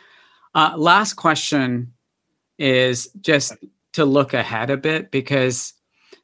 Uh, 0.54 0.74
last 0.76 1.14
question 1.14 1.92
is 2.56 3.10
just 3.20 3.52
to 3.94 4.04
look 4.04 4.32
ahead 4.32 4.70
a 4.70 4.76
bit 4.76 5.10
because 5.10 5.72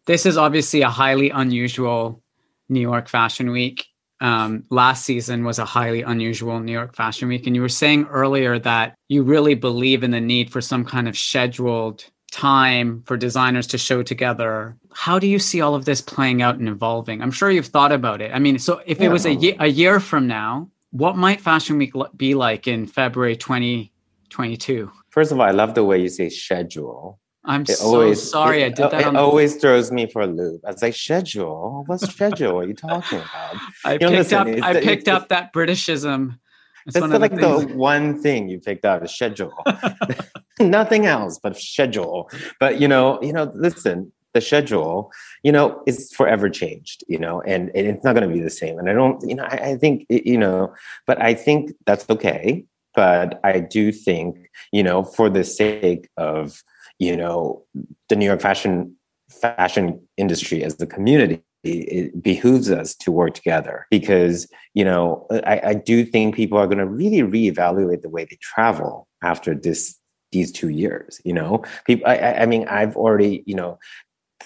this 0.07 0.27
is 0.27 0.37
obviously 0.37 0.83
a 0.83 0.91
highly 0.91 1.31
unusual 1.31 2.23
New 2.69 2.81
York 2.81 3.09
Fashion 3.09 3.51
Week 3.51 3.85
um, 4.21 4.65
last 4.71 5.05
season 5.05 5.45
was 5.45 5.59
a 5.59 5.65
highly 5.65 6.03
unusual 6.03 6.61
New 6.61 6.73
York 6.73 6.95
Fashion 6.95 7.29
Week. 7.29 7.47
And 7.47 7.55
you 7.55 7.63
were 7.63 7.69
saying 7.69 8.07
earlier 8.07 8.59
that 8.61 8.95
you 9.09 9.23
really 9.23 9.55
believe 9.55 10.03
in 10.03 10.11
the 10.11 10.21
need 10.21 10.51
for 10.51 10.61
some 10.61 10.85
kind 10.85 11.09
of 11.09 11.17
scheduled 11.17 12.05
time 12.31 13.03
for 13.07 13.17
designers 13.17 13.67
to 13.69 13.79
show 13.79 14.03
together. 14.03 14.77
How 14.93 15.19
do 15.19 15.27
you 15.27 15.39
see 15.39 15.61
all 15.61 15.75
of 15.75 15.85
this 15.85 16.01
playing 16.01 16.43
out 16.43 16.59
and 16.59 16.69
evolving? 16.69 17.23
I'm 17.23 17.31
sure 17.31 17.51
you've 17.51 17.67
thought 17.67 17.93
about 17.93 18.21
it. 18.21 18.33
I 18.33 18.39
mean, 18.39 18.59
so 18.59 18.83
if 18.87 19.01
yeah. 19.01 19.07
it 19.07 19.09
was 19.11 19.27
a, 19.27 19.35
ye- 19.35 19.57
a 19.59 19.67
year 19.67 20.01
from 20.01 20.27
now, 20.27 20.71
what 20.91 21.17
might 21.17 21.41
Fashion 21.41 21.79
Week 21.79 21.93
be 22.17 22.35
like 22.35 22.67
in 22.67 22.87
February 22.87 23.37
2022? 23.37 24.91
First 25.11 25.33
of 25.33 25.41
all, 25.41 25.47
I 25.47 25.51
love 25.51 25.75
the 25.75 25.85
way 25.85 26.01
you 26.01 26.09
say 26.09 26.29
schedule 26.29 27.19
I'm 27.47 27.63
it 27.63 27.69
so 27.69 27.87
always, 27.87 28.31
sorry 28.31 28.63
it, 28.63 28.67
I 28.67 28.69
did 28.71 28.91
that. 28.91 29.01
It 29.07 29.17
always 29.17 29.55
the... 29.55 29.61
throws 29.61 29.93
me 29.93 30.07
for 30.11 30.23
a 30.23 30.27
loop. 30.27 30.61
I 30.65 30.73
was 30.73 30.83
like, 30.83 30.95
schedule? 30.95 31.85
What 31.87 32.01
schedule 32.01 32.59
are 32.59 32.67
you 32.67 32.75
talking 32.75 33.19
about? 33.19 33.57
I 33.85 33.93
you 33.93 33.99
know, 34.01 34.09
picked 34.09 34.33
listen, 34.33 34.63
up. 34.63 34.65
I 34.65 34.81
picked 34.81 35.09
up 35.09 35.29
that 35.29 35.53
Britishism. 35.53 36.39
It's 36.87 36.95
that's 36.95 37.09
the, 37.09 37.19
like 37.19 37.35
the, 37.35 37.73
one 37.75 38.21
thing 38.21 38.49
you 38.49 38.61
picked 38.61 38.85
up 38.85 39.05
is 39.05 39.13
schedule. 39.13 39.53
Nothing 40.61 41.07
else 41.07 41.39
but 41.39 41.57
schedule. 41.57 42.31
But 42.61 42.81
you 42.81 42.89
know, 42.89 43.21
you 43.23 43.33
know, 43.33 43.51
listen, 43.55 44.13
the 44.37 44.41
schedule, 44.41 45.11
you 45.43 45.51
know, 45.51 45.83
is 45.87 46.13
forever 46.13 46.49
changed, 46.49 47.05
you 47.09 47.19
know, 47.19 47.41
and, 47.43 47.71
and 47.75 47.87
it's 47.87 48.05
not 48.05 48.15
going 48.15 48.29
to 48.29 48.35
be 48.35 48.41
the 48.41 48.51
same. 48.51 48.79
And 48.79 48.89
I 48.89 48.93
don't, 48.93 49.21
you 49.27 49.35
know, 49.35 49.45
I, 49.45 49.57
I 49.71 49.77
think, 49.77 50.07
you 50.11 50.39
know, 50.39 50.75
but 51.07 51.21
I 51.21 51.35
think 51.35 51.73
that's 51.87 52.09
okay. 52.11 52.65
But 52.95 53.41
I 53.45 53.61
do 53.61 53.93
think, 53.93 54.51
you 54.73 54.83
know, 54.83 55.05
for 55.05 55.29
the 55.29 55.45
sake 55.45 56.09
of 56.17 56.63
you 56.99 57.17
know 57.17 57.63
the 58.09 58.17
New 58.17 58.27
York 58.27 58.41
fashion 58.41 58.95
fashion 59.31 60.01
industry 60.17 60.63
as 60.63 60.81
a 60.81 60.87
community 60.87 61.43
it 61.65 62.23
behooves 62.23 62.71
us 62.71 62.95
to 62.95 63.11
work 63.11 63.35
together 63.35 63.87
because 63.91 64.49
you 64.75 64.85
know 64.85 65.27
I, 65.31 65.61
I 65.65 65.75
do 65.75 66.05
think 66.05 66.35
people 66.35 66.59
are 66.59 66.67
going 66.67 66.79
to 66.79 66.87
really 66.87 67.23
reevaluate 67.23 68.03
the 68.03 68.09
way 68.09 68.25
they 68.25 68.39
travel 68.41 69.09
after 69.23 69.55
this 69.55 69.99
these 70.33 70.53
two 70.53 70.69
years 70.69 71.21
you 71.25 71.33
know? 71.33 71.63
People 71.85 72.09
I, 72.09 72.17
I 72.19 72.47
mean 72.47 72.69
i've 72.69 72.97
already 72.97 73.43
you 73.47 73.55
know 73.55 73.79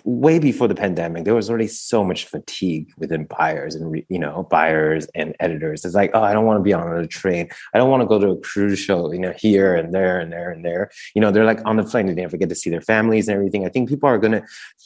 way 0.04 0.38
before 0.38 0.68
the 0.68 0.74
pandemic, 0.74 1.24
there 1.24 1.34
was 1.34 1.50
already 1.50 1.66
so 1.66 2.04
much 2.04 2.24
fatigue 2.24 2.92
within 2.96 3.24
buyers 3.24 3.74
and 3.74 4.02
you 4.08 4.18
know 4.18 4.46
buyers 4.50 5.06
and 5.14 5.34
editors. 5.40 5.84
It's 5.84 5.94
like, 5.94 6.10
oh, 6.14 6.22
I 6.22 6.32
don't 6.32 6.46
want 6.46 6.58
to 6.58 6.62
be 6.62 6.72
on 6.72 6.96
a 6.96 7.06
train. 7.06 7.48
I 7.74 7.78
don't 7.78 7.90
want 7.90 8.02
to 8.02 8.06
go 8.06 8.18
to 8.18 8.30
a 8.30 8.40
cruise 8.40 8.78
show, 8.78 9.12
you 9.12 9.18
know, 9.18 9.34
here 9.36 9.74
and 9.74 9.92
there 9.92 10.20
and 10.20 10.32
there 10.32 10.50
and 10.50 10.64
there. 10.64 10.90
You 11.14 11.20
know, 11.20 11.30
they're 11.30 11.44
like 11.44 11.60
on 11.64 11.76
the 11.76 11.84
plane 11.84 12.06
they 12.06 12.14
never 12.14 12.36
get 12.36 12.48
to 12.48 12.54
see 12.54 12.70
their 12.70 12.80
families 12.80 13.28
and 13.28 13.36
everything. 13.36 13.66
I 13.66 13.68
think 13.68 13.88
people 13.88 14.08
are 14.08 14.18
to 14.18 14.42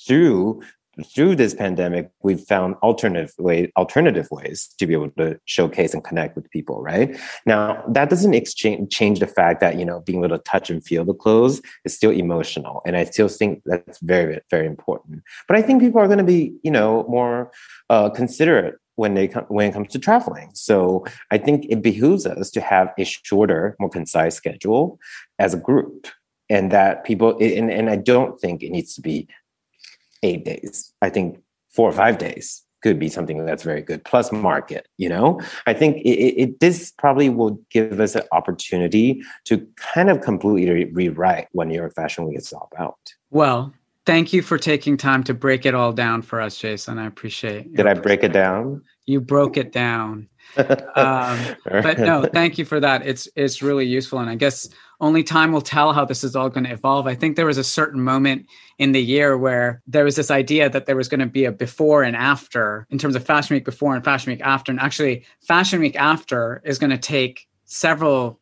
through 0.07 0.63
through 1.03 1.37
this 1.37 1.55
pandemic, 1.55 2.11
we've 2.23 2.41
found 2.41 2.77
alternative 2.83 3.33
way, 3.39 3.73
alternative 3.77 4.29
ways 4.31 4.69
to 4.79 4.87
be 4.87 4.95
able 4.95 5.11
to 5.13 5.39
showcase 5.45 5.95
and 5.95 6.05
connect 6.05 6.37
with 6.37 6.51
people. 6.51 6.83
Right 6.83 7.19
now, 7.47 7.83
that 7.89 8.11
doesn't 8.11 8.35
exchange 8.35 8.93
change 8.93 9.21
the 9.21 9.27
fact 9.27 9.61
that 9.61 9.79
you 9.79 9.85
know 9.85 10.01
being 10.01 10.25
able 10.25 10.37
to 10.37 10.43
touch 10.43 10.71
and 10.71 10.85
feel 10.85 11.05
the 11.05 11.15
clothes 11.15 11.61
is 11.85 11.95
still 11.95 12.11
emotional, 12.11 12.83
and 12.87 12.97
I 12.97 13.05
still 13.05 13.29
think 13.29 13.63
that's 13.65 13.99
very, 14.01 14.41
very 14.51 14.67
important. 14.67 15.23
But 15.49 15.57
I 15.57 15.63
think 15.63 15.81
people 15.81 16.01
are 16.01 16.07
going 16.07 16.19
to 16.19 16.25
be 16.25 16.55
you 16.63 16.71
know 16.71 17.05
more 17.09 17.51
uh, 17.91 18.11
considerate 18.11 18.77
when 18.97 19.15
they 19.15 19.27
come 19.29 19.45
when 19.49 19.71
it 19.71 19.73
comes 19.73 19.89
to 19.89 19.99
traveling. 19.99 20.51
So 20.55 21.05
I 21.31 21.39
think 21.39 21.67
it 21.69 21.83
behooves 21.83 22.27
us 22.27 22.51
to 22.51 22.61
have 22.61 22.93
a 22.99 23.05
shorter, 23.05 23.77
more 23.81 23.91
concise 23.91 24.37
schedule 24.37 24.99
as 25.39 25.55
a 25.55 25.59
group 25.59 26.07
and 26.51 26.71
that 26.73 27.05
people 27.05 27.37
and, 27.41 27.71
and 27.71 27.89
i 27.89 27.97
don't 27.97 28.41
think 28.41 28.63
it 28.63 28.71
needs 28.71 28.95
to 28.95 29.01
be 29.01 29.27
eight 30.25 30.45
days. 30.45 30.93
I 31.03 31.11
think 31.11 31.41
four 31.71 31.89
or 31.89 31.93
five 31.93 32.19
days 32.19 32.63
could 32.83 32.99
be 32.99 33.09
something 33.09 33.45
that's 33.47 33.63
very 33.63 33.81
good. 33.81 34.05
Plus 34.05 34.31
market, 34.31 34.89
you 34.99 35.09
know, 35.09 35.41
I 35.67 35.73
think 35.73 35.99
it, 35.99 36.43
it 36.43 36.61
this 36.61 36.93
probably 36.99 37.31
will 37.31 37.59
give 37.71 37.99
us 38.01 38.15
an 38.15 38.25
opportunity 38.33 39.23
to 39.45 39.67
kind 39.77 40.11
of 40.11 40.21
completely 40.21 40.71
re- 40.71 40.91
rewrite 40.93 41.49
what 41.53 41.67
New 41.69 41.75
York 41.75 41.95
Fashion 41.95 42.27
Week 42.27 42.39
is 42.39 42.53
all 42.53 42.69
about. 42.73 42.99
Well, 43.31 43.73
thank 44.05 44.33
you 44.33 44.43
for 44.43 44.59
taking 44.59 44.97
time 44.97 45.25
to 45.25 45.35
break 45.35 45.65
it 45.65 45.75
all 45.75 45.93
down 45.93 46.21
for 46.21 46.41
us, 46.41 46.59
Jason. 46.59 46.99
I 46.99 47.07
appreciate. 47.07 47.75
Did 47.75 47.87
I 47.87 47.95
break 47.95 48.23
it 48.23 48.33
down? 48.33 48.83
You 49.07 49.21
broke 49.21 49.57
it 49.57 49.73
down. 49.73 50.29
um, 50.57 50.67
but 51.65 51.99
no, 51.99 52.27
thank 52.33 52.59
you 52.59 52.65
for 52.65 52.81
that. 52.81 53.07
It's 53.07 53.29
it's 53.37 53.63
really 53.63 53.87
useful, 53.87 54.19
and 54.19 54.31
I 54.31 54.35
guess 54.35 54.69
only 55.01 55.23
time 55.23 55.53
will 55.53 55.61
tell 55.61 55.93
how 55.93 56.05
this 56.05 56.25
is 56.25 56.37
all 56.37 56.49
going 56.49 56.65
to 56.65 56.73
evolve. 56.73 57.07
I 57.07 57.15
think 57.15 57.37
there 57.37 57.47
was 57.47 57.59
a 57.59 57.65
certain 57.65 58.01
moment 58.01 58.47
in 58.79 58.93
the 58.93 59.03
year 59.03 59.37
where 59.37 59.83
there 59.87 60.05
was 60.05 60.17
this 60.17 60.31
idea 60.31 60.71
that 60.71 60.87
there 60.87 60.97
was 60.97 61.09
going 61.09 61.21
to 61.21 61.27
be 61.27 61.45
a 61.45 61.53
before 61.53 62.03
and 62.03 62.17
after 62.17 62.87
in 62.91 62.99
terms 62.99 63.17
of 63.17 63.25
Fashion 63.25 63.55
Week 63.55 63.65
before 63.65 63.95
and 63.95 64.05
Fashion 64.05 64.33
Week 64.33 64.41
after, 64.43 64.71
and 64.73 64.81
actually 64.81 65.25
Fashion 65.41 65.81
Week 65.81 65.97
after 65.97 66.63
is 66.65 66.79
going 66.79 66.91
to 66.91 66.99
take 66.99 67.49
several 67.65 68.41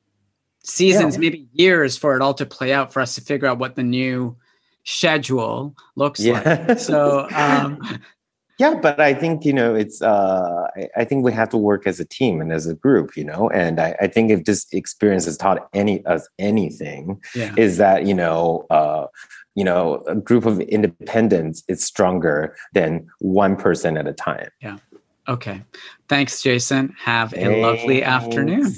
seasons, 0.65 1.15
yeah. 1.15 1.21
maybe 1.21 1.47
years, 1.53 1.97
for 1.97 2.15
it 2.15 2.23
all 2.23 2.35
to 2.35 2.47
play 2.47 2.73
out 2.73 2.93
for 2.93 3.01
us 3.01 3.15
to 3.15 3.21
figure 3.21 3.49
out 3.49 3.59
what 3.59 3.75
the 3.75 3.83
new 3.83 4.37
schedule 4.85 5.75
looks 5.97 6.21
yeah. 6.21 6.65
like. 6.69 6.79
So 6.79 7.29
um, 7.35 7.81
yeah 8.63 8.75
but 8.75 9.01
i 9.01 9.13
think 9.13 9.45
you 9.45 9.53
know 9.53 9.75
it's 9.75 10.01
uh 10.03 10.67
I, 10.77 10.89
I, 10.99 11.05
think 11.05 11.25
we 11.25 11.33
have 11.33 11.49
to 11.51 11.57
work 11.57 11.87
as 11.87 11.99
a 11.99 12.05
team 12.05 12.41
and 12.41 12.53
as 12.53 12.67
a 12.67 12.75
group 12.75 13.17
you 13.17 13.25
know? 13.25 13.51
And 13.51 13.81
i, 13.81 13.95
I 14.01 14.07
think 14.07 14.31
if 14.31 14.45
this 14.45 14.67
experience 14.73 15.25
has 15.25 15.37
taught 15.37 15.69
any 15.75 16.05
us 16.07 16.29
anything 16.39 17.21
yeah. 17.35 17.53
is 17.57 17.77
that 17.79 18.07
you 18.07 18.15
know 18.15 18.67
uh 18.71 19.07
you 19.55 19.65
know 19.65 20.03
a 20.07 20.15
group 20.15 20.47
of 20.47 20.61
independents 20.61 21.63
is 21.69 21.85
stronger 21.85 22.57
than 22.73 23.07
one 23.19 23.55
person 23.57 23.97
at 23.99 24.07
a 24.07 24.13
time. 24.13 24.49
Yeah. 24.63 24.79
Okay. 25.29 25.63
Thanks 26.09 26.43
jason. 26.43 26.95
Have 26.99 27.33
a 27.35 27.37
Thanks. 27.37 27.63
lovely 27.63 28.03
afternoon 28.03 28.75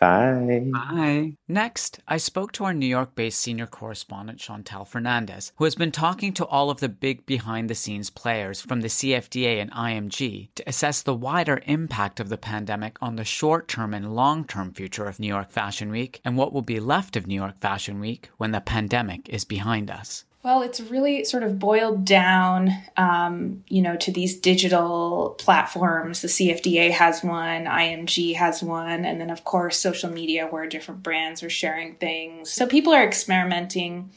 Bye. 0.00 0.66
Bye. 0.72 1.32
Next, 1.46 2.00
I 2.08 2.16
spoke 2.16 2.52
to 2.52 2.64
our 2.64 2.74
New 2.74 2.86
York 2.86 3.14
based 3.14 3.40
senior 3.40 3.66
correspondent, 3.66 4.38
Chantal 4.38 4.84
Fernandez, 4.84 5.52
who 5.56 5.64
has 5.64 5.74
been 5.74 5.92
talking 5.92 6.32
to 6.34 6.46
all 6.46 6.70
of 6.70 6.80
the 6.80 6.88
big 6.88 7.24
behind 7.26 7.70
the 7.70 7.74
scenes 7.74 8.10
players 8.10 8.60
from 8.60 8.80
the 8.80 8.88
CFDA 8.88 9.60
and 9.60 9.70
IMG 9.70 10.48
to 10.54 10.68
assess 10.68 11.02
the 11.02 11.14
wider 11.14 11.62
impact 11.66 12.20
of 12.20 12.28
the 12.28 12.38
pandemic 12.38 12.96
on 13.00 13.16
the 13.16 13.24
short 13.24 13.68
term 13.68 13.94
and 13.94 14.14
long 14.14 14.44
term 14.44 14.72
future 14.72 15.06
of 15.06 15.20
New 15.20 15.28
York 15.28 15.50
Fashion 15.50 15.90
Week 15.90 16.20
and 16.24 16.36
what 16.36 16.52
will 16.52 16.62
be 16.62 16.80
left 16.80 17.16
of 17.16 17.26
New 17.26 17.34
York 17.34 17.58
Fashion 17.58 18.00
Week 18.00 18.30
when 18.38 18.52
the 18.52 18.60
pandemic 18.60 19.28
is 19.28 19.44
behind 19.44 19.90
us. 19.90 20.24
Well, 20.42 20.62
it's 20.62 20.80
really 20.80 21.22
sort 21.22 21.44
of 21.44 21.60
boiled 21.60 22.04
down, 22.04 22.70
um, 22.96 23.62
you 23.68 23.80
know, 23.80 23.96
to 23.98 24.10
these 24.10 24.40
digital 24.40 25.36
platforms. 25.38 26.20
The 26.20 26.28
CFDA 26.28 26.90
has 26.90 27.22
one, 27.22 27.66
IMG 27.66 28.34
has 28.34 28.60
one, 28.60 29.04
and 29.04 29.20
then 29.20 29.30
of 29.30 29.44
course 29.44 29.78
social 29.78 30.10
media 30.10 30.48
where 30.48 30.66
different 30.66 31.04
brands 31.04 31.44
are 31.44 31.50
sharing 31.50 31.94
things. 31.94 32.50
So 32.50 32.66
people 32.66 32.92
are 32.92 33.04
experimenting, 33.04 34.10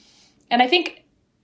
and 0.49 0.63
I 0.63 0.67
think 0.67 1.03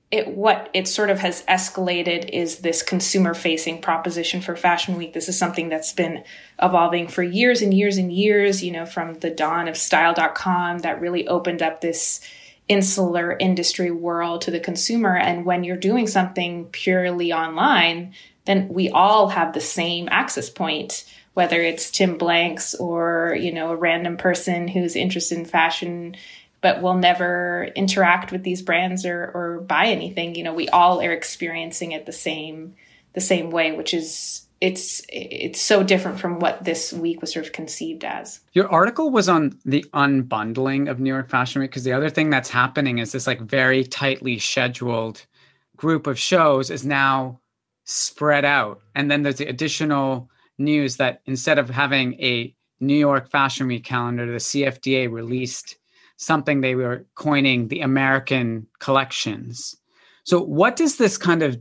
it 0.10 0.30
what 0.30 0.72
it 0.74 0.88
sort 0.88 1.12
of 1.12 1.20
has 1.20 1.44
escalated 1.44 2.30
is 2.30 2.58
this 2.58 2.82
consumer 2.82 3.36
facing 3.36 3.82
proposition 3.82 4.42
for 4.42 4.56
Fashion 4.56 4.98
Week. 4.98 5.14
This 5.14 5.30
is 5.30 5.38
something 5.38 5.70
that's 5.70 5.94
been 5.94 6.24
evolving 6.60 7.08
for 7.08 7.22
years 7.22 7.62
and 7.62 7.72
years 7.72 7.98
and 7.98 8.12
years. 8.12 8.64
You 8.64 8.72
know, 8.72 8.88
from 8.88 9.14
the 9.20 9.30
dawn 9.30 9.68
of 9.68 9.78
Style.com 9.78 10.80
that 10.80 11.00
really 11.00 11.28
opened 11.28 11.62
up 11.62 11.82
this 11.82 12.20
insular 12.72 13.36
industry 13.38 13.92
world 13.92 14.42
to 14.44 14.52
the 14.52 14.60
consumer. 14.60 15.18
And 15.18 15.46
when 15.46 15.66
you're 15.66 15.76
doing 15.76 16.08
something 16.08 16.68
purely 16.72 17.34
online, 17.34 18.14
then 18.46 18.70
we 18.70 18.90
all 18.90 19.28
have 19.28 19.54
the 19.54 19.60
same 19.60 20.08
access 20.10 20.50
point, 20.50 21.04
whether 21.34 21.62
it's 21.62 21.92
Tim 21.92 22.18
Blanks 22.18 22.74
or, 22.74 23.36
you 23.38 23.52
know, 23.52 23.72
a 23.72 23.76
random 23.76 24.16
person 24.16 24.70
who's 24.70 24.96
interested 24.96 25.38
in 25.38 25.46
fashion 25.46 26.16
but 26.62 26.82
will 26.82 26.94
never 26.94 27.70
interact 27.76 28.32
with 28.32 28.44
these 28.44 28.62
brands 28.62 29.06
or, 29.06 29.32
or 29.34 29.62
buy 29.62 29.88
anything. 29.88 30.36
You 30.36 30.44
know, 30.44 30.54
we 30.54 30.70
all 30.70 31.02
are 31.02 31.12
experiencing 31.12 31.92
it 31.92 32.06
the 32.06 32.14
same 32.14 32.76
the 33.14 33.22
same 33.22 33.52
way, 33.52 33.74
which 33.74 33.94
is 33.94 34.46
it's 34.62 35.02
it's 35.10 35.60
so 35.60 35.82
different 35.82 36.20
from 36.20 36.40
what 36.40 36.64
this 36.64 36.94
week 36.94 37.20
was 37.20 37.34
sort 37.34 37.48
of 37.48 37.52
conceived 37.52 38.06
as. 38.06 38.42
Your 38.54 38.72
article 38.72 39.10
was 39.10 39.28
on 39.28 39.58
the 39.66 39.84
unbundling 39.94 40.90
of 40.90 41.00
New 41.00 41.10
York 41.10 41.30
Fashion 41.30 41.62
Week 41.62 41.72
because 41.72 41.84
the 41.84 41.94
other 41.94 42.12
thing 42.12 42.30
that's 42.30 42.50
happening 42.50 43.00
is 43.00 43.12
this 43.12 43.26
like 43.26 43.42
very 43.42 43.84
tightly 43.84 44.38
scheduled 44.38 45.26
group 45.76 46.06
of 46.06 46.20
shows 46.20 46.70
is 46.70 46.86
now 46.86 47.40
spread 47.86 48.46
out, 48.46 48.80
and 48.94 49.10
then 49.10 49.24
there's 49.24 49.38
the 49.38 49.48
additional 49.48 50.30
news 50.60 50.98
that 50.98 51.22
instead 51.26 51.58
of 51.58 51.70
having 51.70 52.14
a 52.22 52.56
New 52.80 52.96
York 52.96 53.32
Fashion 53.32 53.66
Week 53.68 53.84
calendar, 53.84 54.28
the 54.28 54.38
CFDA 54.38 55.12
released 55.12 55.78
something 56.18 56.62
they 56.62 56.76
were 56.76 57.06
coining 57.16 57.68
the 57.68 57.82
American 57.82 58.68
collections. 58.80 59.76
So, 60.24 60.40
what 60.40 60.76
does 60.76 60.98
this 60.98 61.18
kind 61.18 61.42
of 61.42 61.60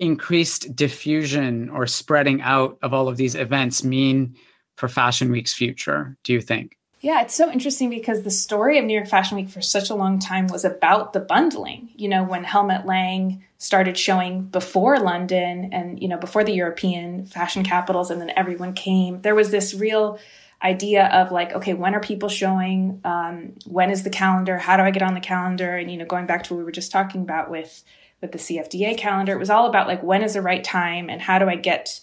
increased 0.00 0.74
diffusion 0.74 1.68
or 1.70 1.86
spreading 1.86 2.42
out 2.42 2.78
of 2.82 2.92
all 2.92 3.06
of 3.08 3.16
these 3.16 3.34
events 3.34 3.84
mean 3.84 4.34
for 4.76 4.88
Fashion 4.88 5.30
Week's 5.30 5.52
future, 5.52 6.16
do 6.24 6.32
you 6.32 6.40
think? 6.40 6.76
Yeah, 7.02 7.22
it's 7.22 7.34
so 7.34 7.50
interesting 7.50 7.88
because 7.88 8.22
the 8.22 8.30
story 8.30 8.78
of 8.78 8.84
New 8.84 8.92
York 8.92 9.08
Fashion 9.08 9.36
Week 9.36 9.48
for 9.48 9.62
such 9.62 9.88
a 9.88 9.94
long 9.94 10.18
time 10.18 10.48
was 10.48 10.66
about 10.66 11.14
the 11.14 11.20
bundling. 11.20 11.90
You 11.96 12.08
know, 12.08 12.24
when 12.24 12.44
Helmut 12.44 12.84
Lang 12.84 13.42
started 13.56 13.96
showing 13.96 14.42
before 14.42 14.98
London 14.98 15.70
and, 15.72 16.00
you 16.00 16.08
know, 16.08 16.18
before 16.18 16.44
the 16.44 16.52
European 16.52 17.24
fashion 17.24 17.62
capitals, 17.62 18.10
and 18.10 18.20
then 18.20 18.32
everyone 18.36 18.74
came, 18.74 19.22
there 19.22 19.34
was 19.34 19.50
this 19.50 19.72
real 19.72 20.18
idea 20.62 21.06
of 21.06 21.32
like, 21.32 21.52
okay, 21.52 21.72
when 21.72 21.94
are 21.94 22.00
people 22.00 22.28
showing? 22.28 23.00
Um, 23.04 23.54
when 23.66 23.90
is 23.90 24.02
the 24.02 24.10
calendar? 24.10 24.58
How 24.58 24.76
do 24.76 24.82
I 24.82 24.90
get 24.90 25.02
on 25.02 25.14
the 25.14 25.20
calendar? 25.20 25.76
And, 25.76 25.90
you 25.90 25.96
know, 25.96 26.04
going 26.04 26.26
back 26.26 26.44
to 26.44 26.54
what 26.54 26.58
we 26.58 26.64
were 26.64 26.70
just 26.70 26.92
talking 26.92 27.22
about 27.22 27.50
with 27.50 27.82
with 28.20 28.32
the 28.32 28.38
CFDA 28.38 28.96
calendar. 28.96 29.32
It 29.32 29.38
was 29.38 29.50
all 29.50 29.66
about 29.66 29.86
like 29.86 30.02
when 30.02 30.22
is 30.22 30.34
the 30.34 30.42
right 30.42 30.62
time 30.62 31.08
and 31.08 31.20
how 31.20 31.38
do 31.38 31.48
I 31.48 31.56
get 31.56 32.00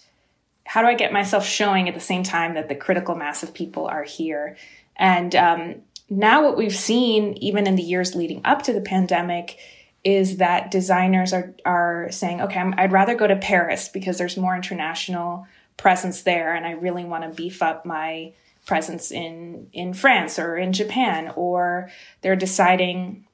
how 0.64 0.82
do 0.82 0.88
I 0.88 0.94
get 0.94 1.14
myself 1.14 1.46
showing 1.46 1.88
at 1.88 1.94
the 1.94 2.00
same 2.00 2.22
time 2.22 2.52
that 2.52 2.68
the 2.68 2.74
critical 2.74 3.14
mass 3.14 3.42
of 3.42 3.54
people 3.54 3.86
are 3.86 4.02
here? 4.02 4.58
And 4.96 5.34
um, 5.34 5.76
now 6.10 6.44
what 6.44 6.58
we've 6.58 6.74
seen, 6.74 7.34
even 7.38 7.66
in 7.66 7.76
the 7.76 7.82
years 7.82 8.14
leading 8.14 8.42
up 8.44 8.62
to 8.62 8.74
the 8.74 8.82
pandemic, 8.82 9.58
is 10.04 10.36
that 10.36 10.70
designers 10.70 11.32
are 11.32 11.54
are 11.64 12.08
saying, 12.10 12.40
okay, 12.42 12.60
i 12.60 12.82
would 12.82 12.92
rather 12.92 13.14
go 13.14 13.26
to 13.26 13.36
Paris 13.36 13.88
because 13.88 14.18
there's 14.18 14.36
more 14.36 14.54
international 14.54 15.46
presence 15.76 16.22
there, 16.22 16.54
and 16.54 16.66
I 16.66 16.72
really 16.72 17.04
want 17.04 17.24
to 17.24 17.30
beef 17.30 17.62
up 17.62 17.86
my 17.86 18.32
presence 18.66 19.10
in 19.10 19.68
in 19.72 19.94
France 19.94 20.38
or 20.38 20.56
in 20.56 20.72
Japan. 20.72 21.32
Or 21.34 21.90
they're 22.20 22.36
deciding 22.36 23.24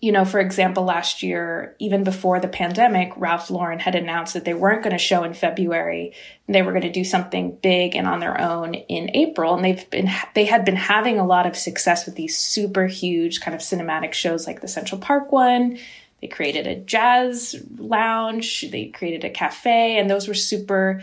you 0.00 0.12
know, 0.12 0.24
for 0.24 0.40
example, 0.40 0.84
last 0.84 1.22
year, 1.22 1.76
even 1.78 2.04
before 2.04 2.40
the 2.40 2.48
pandemic, 2.48 3.12
Ralph 3.16 3.50
Lauren 3.50 3.78
had 3.78 3.94
announced 3.94 4.32
that 4.32 4.46
they 4.46 4.54
weren't 4.54 4.82
going 4.82 4.94
to 4.94 4.98
show 4.98 5.24
in 5.24 5.34
February. 5.34 6.14
They 6.48 6.62
were 6.62 6.72
going 6.72 6.82
to 6.82 6.90
do 6.90 7.04
something 7.04 7.58
big 7.62 7.94
and 7.94 8.08
on 8.08 8.20
their 8.20 8.40
own 8.40 8.74
in 8.74 9.14
April. 9.14 9.54
And 9.54 9.62
they've 9.62 9.90
been, 9.90 10.10
they 10.34 10.46
had 10.46 10.64
been 10.64 10.76
having 10.76 11.18
a 11.18 11.26
lot 11.26 11.46
of 11.46 11.54
success 11.54 12.06
with 12.06 12.14
these 12.14 12.38
super 12.38 12.86
huge 12.86 13.42
kind 13.42 13.54
of 13.54 13.60
cinematic 13.60 14.14
shows 14.14 14.46
like 14.46 14.62
the 14.62 14.68
Central 14.68 14.98
Park 14.98 15.32
one. 15.32 15.78
They 16.22 16.28
created 16.28 16.66
a 16.66 16.76
jazz 16.76 17.62
lounge. 17.76 18.70
They 18.70 18.86
created 18.86 19.24
a 19.24 19.30
cafe 19.30 19.98
and 19.98 20.08
those 20.08 20.28
were 20.28 20.34
super, 20.34 21.02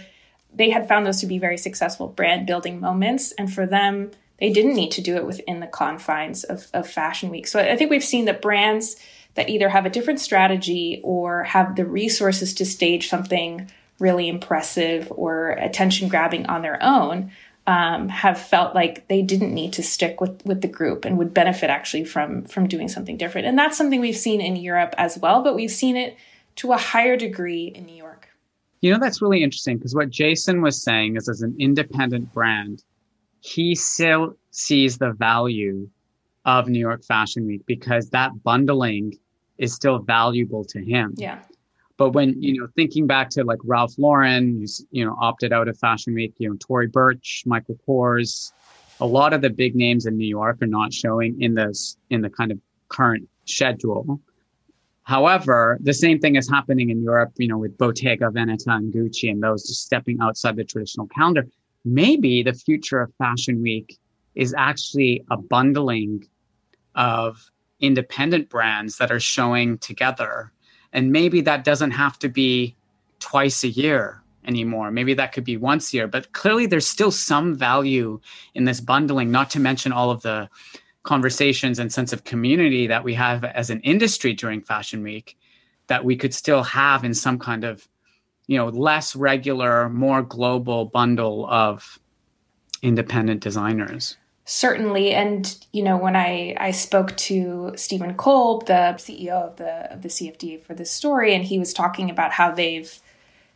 they 0.56 0.72
had 0.72 0.88
found 0.88 1.06
those 1.06 1.22
to 1.22 1.28
be 1.28 1.38
very 1.38 1.58
successful 1.58 2.08
brand 2.08 2.48
building 2.48 2.80
moments. 2.80 3.32
And 3.34 3.54
for 3.54 3.68
them, 3.68 4.10
they 4.40 4.52
didn't 4.52 4.76
need 4.76 4.92
to 4.92 5.02
do 5.02 5.16
it 5.16 5.26
within 5.26 5.60
the 5.60 5.68
confines 5.68 6.44
of, 6.44 6.68
of 6.74 6.90
Fashion 6.90 7.30
Week. 7.30 7.48
So 7.48 7.60
I 7.60 7.76
think 7.76 7.90
we've 7.90 8.04
seen 8.04 8.26
that 8.26 8.42
brands 8.42 8.98
that 9.36 9.50
either 9.50 9.70
have 9.70 9.86
a 9.86 9.90
different 9.90 10.20
strategy 10.20 11.00
or 11.04 11.44
have 11.44 11.76
the 11.76 11.86
resources 11.86 12.54
to 12.56 12.66
stage 12.66 13.10
something 13.10 13.70
really 14.00 14.28
impressive 14.28 15.12
or 15.16 15.52
attention 15.52 16.08
grabbing 16.08 16.46
on 16.48 16.62
their 16.62 16.82
own 16.82 17.32
um, 17.68 18.08
have 18.08 18.40
felt 18.40 18.74
like 18.74 19.08
they 19.10 19.22
didn't 19.22 19.54
need 19.54 19.74
to 19.74 19.84
stick 19.84 20.22
with 20.22 20.42
with 20.46 20.62
the 20.62 20.68
group 20.68 21.04
and 21.04 21.18
would 21.18 21.34
benefit 21.34 21.70
actually 21.70 22.06
from 22.06 22.44
from 22.46 22.68
doing 22.68 22.88
something 22.88 23.18
different. 23.18 23.46
And 23.46 23.60
that's 23.60 23.78
something 23.78 24.00
we've 24.00 24.16
seen 24.16 24.40
in 24.40 24.56
Europe 24.56 24.96
as 24.98 25.18
well, 25.18 25.44
but 25.44 25.56
we've 25.56 25.72
seen 25.72 25.98
it 25.98 26.16
to 26.58 26.72
a 26.72 26.78
higher 26.78 27.18
degree 27.18 27.66
in 27.66 27.86
New 27.86 27.96
York. 27.96 28.30
You 28.82 28.94
know, 28.94 29.00
that's 29.00 29.22
really 29.22 29.44
interesting 29.44 29.78
because 29.78 29.94
what 29.94 30.10
Jason 30.10 30.62
was 30.62 30.82
saying 30.82 31.18
is 31.18 31.28
as 31.28 31.42
an 31.42 31.56
independent 31.60 32.34
brand, 32.34 32.84
he 33.40 33.76
still 33.76 34.36
sees 34.52 34.98
the 34.98 35.12
value 35.14 35.90
of 36.46 36.68
New 36.68 36.80
York 36.80 37.04
Fashion 37.04 37.46
Week 37.46 37.66
because 37.66 38.10
that 38.10 38.32
bundling 38.44 39.18
is 39.58 39.74
still 39.74 40.00
valuable 40.00 40.64
to 40.66 40.80
him. 40.80 41.14
Yeah. 41.18 41.40
But 41.98 42.12
when, 42.12 42.42
you 42.42 42.62
know, 42.62 42.68
thinking 42.76 43.08
back 43.08 43.30
to 43.32 43.44
like 43.44 43.60
Ralph 43.64 43.98
Lauren, 43.98 44.60
who's, 44.60 44.86
you 44.92 45.04
know, 45.04 45.18
opted 45.20 45.52
out 45.52 45.68
of 45.68 45.78
Fashion 45.78 46.14
Week, 46.14 46.34
you 46.38 46.50
know, 46.50 46.56
Tory 46.60 46.88
Burch, 46.88 47.44
Michael 47.46 47.78
Kors, 47.88 48.52
a 49.00 49.06
lot 49.06 49.34
of 49.34 49.42
the 49.42 49.50
big 49.50 49.76
names 49.76 50.06
in 50.06 50.18
New 50.18 50.28
York 50.28 50.62
are 50.62 50.68
not 50.68 50.94
showing 50.94 51.42
in 51.42 51.56
this, 51.56 51.98
in 52.10 52.22
the 52.22 52.30
kind 52.30 52.52
of 52.52 52.60
current 52.90 53.28
schedule. 53.46 54.20
However, 55.04 55.78
the 55.82 55.94
same 55.94 56.20
thing 56.20 56.36
is 56.36 56.50
happening 56.50 56.90
in 56.90 57.02
Europe, 57.02 57.32
you 57.38 57.48
know, 57.48 57.58
with 57.58 57.78
Bottega 57.78 58.30
Veneta 58.30 58.76
and 58.76 58.94
Gucci 58.94 59.32
and 59.32 59.42
those 59.42 59.66
just 59.66 59.84
stepping 59.84 60.20
outside 60.22 60.56
the 60.56 60.64
traditional 60.64 61.08
calendar 61.08 61.48
maybe 61.94 62.44
the 62.44 62.54
future 62.54 63.02
of 63.02 63.14
Fashion 63.18 63.62
Week 63.62 63.98
is 64.36 64.54
actually 64.58 65.24
a 65.32 65.38
bundling 65.38 66.28
of 66.96 67.50
independent 67.80 68.50
brands 68.50 68.98
that 68.98 69.12
are 69.12 69.20
showing 69.20 69.78
together. 69.80 70.52
And 70.94 71.12
maybe 71.12 71.42
that 71.42 71.64
doesn't 71.64 71.92
have 71.92 72.18
to 72.20 72.30
be 72.30 72.76
twice 73.20 73.64
a 73.64 73.70
year 73.70 74.22
anymore. 74.46 74.92
Maybe 74.92 75.14
that 75.16 75.34
could 75.34 75.44
be 75.44 75.58
once 75.58 75.92
a 75.94 75.98
year, 75.98 76.08
but 76.08 76.32
clearly 76.32 76.66
there's 76.66 76.88
still 76.88 77.12
some 77.12 77.56
value 77.56 78.20
in 78.56 78.64
this 78.64 78.80
bundling, 78.80 79.32
not 79.32 79.50
to 79.52 79.60
mention 79.60 79.92
all 79.92 80.10
of 80.10 80.22
the 80.22 80.50
conversations 81.04 81.80
and 81.80 81.92
sense 81.92 82.14
of 82.14 82.24
community 82.24 82.88
that 82.88 83.04
we 83.04 83.14
have 83.14 83.44
as 83.44 83.70
an 83.70 83.80
industry 83.82 84.34
during 84.34 84.62
Fashion 84.62 85.04
Week 85.04 85.38
that 85.88 86.04
we 86.04 86.16
could 86.16 86.34
still 86.34 86.64
have 86.64 87.04
in 87.04 87.14
some 87.14 87.40
kind 87.40 87.64
of 87.64 87.88
you 88.48 88.58
know 88.58 88.68
less 88.68 89.16
regular 89.16 89.90
more 89.90 90.22
global 90.24 90.86
bundle 90.86 91.46
of 91.48 92.00
independent 92.82 93.42
designers. 93.42 94.18
Certainly. 94.46 95.14
And 95.14 95.58
you 95.74 95.84
know 95.84 95.98
when 95.98 96.16
i 96.16 96.56
i 96.58 96.72
spoke 96.72 97.16
to 97.18 97.74
steven 97.76 98.16
kolb 98.16 98.66
the 98.66 98.96
ceo 98.98 99.50
of 99.50 99.58
the 99.58 99.94
of 99.94 100.02
the 100.02 100.10
cfda 100.10 100.64
for 100.64 100.74
this 100.74 100.90
story 100.90 101.36
and 101.36 101.44
he 101.44 101.60
was 101.60 101.74
talking 101.74 102.10
about 102.10 102.32
how 102.32 102.52
they've 102.52 103.00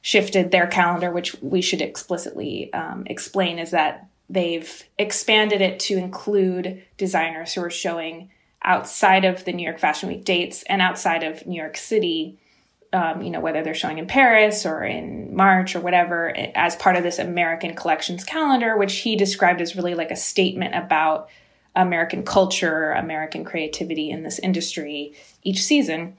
shifted 0.02 0.52
their 0.52 0.68
calendar 0.68 1.12
which 1.12 1.42
we 1.42 1.62
should 1.62 1.82
explicitly 1.82 2.72
um, 2.74 3.04
explain 3.08 3.58
is 3.58 3.72
that 3.72 4.08
they've 4.30 4.84
expanded 5.00 5.62
it 5.62 5.80
to 5.80 5.98
include 5.98 6.84
designers 6.98 7.54
who 7.54 7.62
are 7.62 7.70
showing 7.70 8.30
outside 8.64 9.26
of 9.26 9.46
the 9.46 9.54
new 9.54 9.66
york 9.66 9.80
fashion 9.80 10.10
week 10.10 10.26
dates 10.26 10.62
and 10.64 10.82
outside 10.82 11.24
of 11.24 11.46
new 11.48 11.60
york 11.60 11.78
city 11.78 12.38
um, 12.94 13.22
you 13.22 13.30
know, 13.30 13.40
whether 13.40 13.64
they're 13.64 13.74
showing 13.74 13.98
in 13.98 14.08
Paris 14.08 14.66
or 14.66 14.84
in 14.84 15.36
March 15.36 15.76
or 15.76 15.80
whatever, 15.80 16.36
as 16.56 16.76
part 16.76 16.96
of 16.96 17.04
this 17.04 17.20
American 17.20 17.76
collections 17.76 18.24
calendar, 18.24 18.78
which 18.78 18.98
he 18.98 19.16
described 19.16 19.62
as 19.62 19.76
really 19.76 19.96
like 19.96 20.12
a 20.12 20.16
statement 20.16 20.76
about 20.76 21.30
American 21.76 22.24
culture, 22.24 22.92
American 22.92 23.46
creativity 23.46 24.10
in 24.10 24.24
this 24.24 24.40
industry 24.40 25.14
each 25.44 25.64
season. 25.64 26.18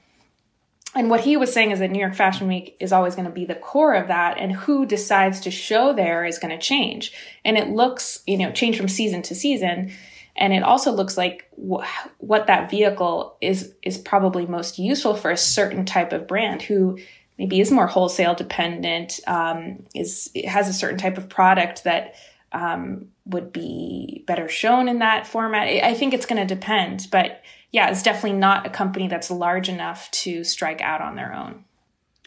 And 0.95 1.09
what 1.09 1.21
he 1.21 1.37
was 1.37 1.51
saying 1.51 1.71
is 1.71 1.79
that 1.79 1.91
New 1.91 1.99
York 1.99 2.13
Fashion 2.13 2.47
Week 2.47 2.75
is 2.79 2.91
always 2.91 3.15
going 3.15 3.27
to 3.27 3.31
be 3.31 3.45
the 3.45 3.55
core 3.55 3.93
of 3.93 4.07
that, 4.07 4.37
and 4.37 4.51
who 4.51 4.85
decides 4.85 5.39
to 5.41 5.51
show 5.51 5.91
there 5.91 6.23
is 6.25 6.37
going 6.37 6.57
to 6.57 6.63
change. 6.63 7.11
And 7.43 7.57
it 7.57 7.69
looks, 7.69 8.21
you 8.27 8.37
know, 8.37 8.51
change 8.51 8.77
from 8.77 8.87
season 8.87 9.21
to 9.23 9.35
season. 9.35 9.91
And 10.35 10.53
it 10.53 10.63
also 10.63 10.91
looks 10.91 11.17
like 11.17 11.49
wh- 11.55 11.85
what 12.17 12.47
that 12.47 12.69
vehicle 12.69 13.37
is 13.41 13.73
is 13.83 13.97
probably 13.97 14.45
most 14.45 14.79
useful 14.79 15.15
for 15.15 15.31
a 15.31 15.37
certain 15.37 15.85
type 15.85 16.11
of 16.11 16.27
brand 16.27 16.61
who 16.61 16.97
maybe 17.37 17.59
is 17.59 17.71
more 17.71 17.87
wholesale 17.87 18.35
dependent, 18.35 19.19
um, 19.27 19.85
is 19.93 20.31
has 20.45 20.67
a 20.67 20.73
certain 20.73 20.97
type 20.97 21.17
of 21.17 21.29
product 21.29 21.83
that 21.83 22.15
um, 22.51 23.07
would 23.25 23.51
be 23.51 24.23
better 24.27 24.47
shown 24.47 24.87
in 24.87 24.99
that 24.99 25.27
format. 25.27 25.67
I 25.67 25.93
think 25.93 26.13
it's 26.13 26.25
going 26.25 26.45
to 26.45 26.55
depend, 26.55 27.07
but 27.11 27.41
yeah, 27.71 27.89
it's 27.89 28.03
definitely 28.03 28.37
not 28.37 28.65
a 28.67 28.69
company 28.69 29.07
that's 29.07 29.31
large 29.31 29.67
enough 29.67 30.09
to 30.11 30.43
strike 30.43 30.81
out 30.81 31.01
on 31.01 31.15
their 31.15 31.33
own. 31.33 31.65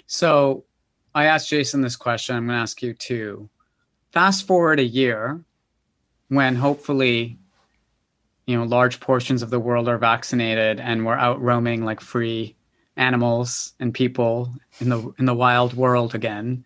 So 0.07 0.65
I 1.15 1.27
asked 1.27 1.49
Jason 1.49 1.81
this 1.81 1.97
question. 1.97 2.37
I'm 2.37 2.47
going 2.47 2.57
to 2.57 2.63
ask 2.63 2.83
you 2.83 2.95
too. 2.95 3.49
Fast 4.11 4.47
forward 4.47 4.81
a 4.81 4.85
year 4.85 5.41
when 6.29 6.57
hopefully, 6.57 7.39
you 8.47 8.57
know, 8.57 8.65
large 8.65 9.01
portions 9.01 9.43
of 9.43 9.51
the 9.51 9.59
world 9.59 9.89
are 9.89 9.99
vaccinated 9.99 10.81
and 10.81 11.05
we're 11.05 11.17
out 11.17 11.41
roaming 11.41 11.85
like 11.85 12.01
free 12.01 12.57
animals 12.97 13.75
and 13.81 13.93
people 13.93 14.55
in 14.81 14.89
the 14.89 15.13
in 15.19 15.27
the 15.27 15.35
wild 15.35 15.75
world 15.75 16.15
again. 16.15 16.65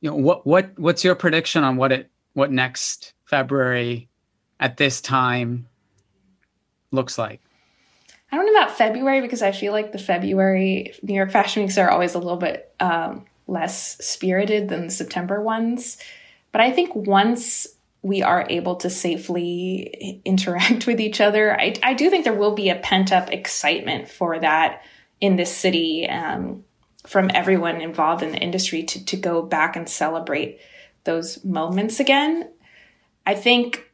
You 0.00 0.10
know, 0.10 0.16
what 0.16 0.46
what 0.46 0.78
what's 0.78 1.04
your 1.04 1.14
prediction 1.14 1.64
on 1.64 1.76
what 1.76 1.92
it 1.92 2.10
what 2.32 2.50
next 2.50 3.14
February 3.24 4.08
at 4.58 4.76
this 4.76 5.00
time 5.00 5.68
looks 6.90 7.16
like? 7.16 7.40
I 8.32 8.36
don't 8.36 8.46
know 8.46 8.60
about 8.60 8.76
February 8.76 9.20
because 9.20 9.42
I 9.42 9.52
feel 9.52 9.72
like 9.72 9.92
the 9.92 9.98
February 9.98 10.92
New 11.02 11.14
York 11.14 11.30
Fashion 11.30 11.62
Weeks 11.62 11.78
are 11.78 11.90
always 11.90 12.14
a 12.14 12.18
little 12.18 12.36
bit 12.36 12.74
um, 12.80 13.24
less 13.46 13.96
spirited 14.04 14.68
than 14.68 14.86
the 14.86 14.92
September 14.92 15.40
ones. 15.40 15.96
But 16.50 16.60
I 16.60 16.72
think 16.72 16.94
once 16.94 17.68
we 18.04 18.22
are 18.22 18.46
able 18.50 18.76
to 18.76 18.90
safely 18.90 20.20
interact 20.26 20.86
with 20.86 21.00
each 21.00 21.22
other, 21.22 21.58
I, 21.58 21.74
I 21.82 21.94
do 21.94 22.10
think 22.10 22.24
there 22.24 22.34
will 22.34 22.54
be 22.54 22.68
a 22.68 22.76
pent 22.76 23.10
up 23.10 23.32
excitement 23.32 24.08
for 24.10 24.38
that 24.38 24.82
in 25.22 25.36
this 25.36 25.56
city 25.56 26.06
um, 26.08 26.64
from 27.06 27.30
everyone 27.32 27.80
involved 27.80 28.22
in 28.22 28.32
the 28.32 28.38
industry 28.38 28.82
to, 28.82 29.04
to 29.06 29.16
go 29.16 29.40
back 29.40 29.74
and 29.74 29.88
celebrate 29.88 30.60
those 31.04 31.42
moments 31.44 31.98
again. 31.98 32.50
I 33.26 33.34
think 33.34 33.90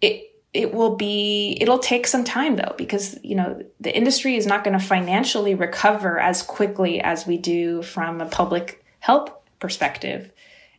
it 0.00 0.30
it 0.54 0.72
will 0.72 0.96
be 0.96 1.58
it'll 1.60 1.78
take 1.78 2.06
some 2.06 2.24
time 2.24 2.56
though 2.56 2.74
because 2.78 3.18
you 3.22 3.34
know 3.34 3.62
the 3.80 3.94
industry 3.94 4.36
is 4.36 4.46
not 4.46 4.64
going 4.64 4.78
to 4.78 4.84
financially 4.84 5.54
recover 5.54 6.18
as 6.18 6.42
quickly 6.42 7.00
as 7.00 7.26
we 7.26 7.36
do 7.36 7.82
from 7.82 8.22
a 8.22 8.26
public 8.26 8.82
health 9.00 9.30
perspective 9.58 10.30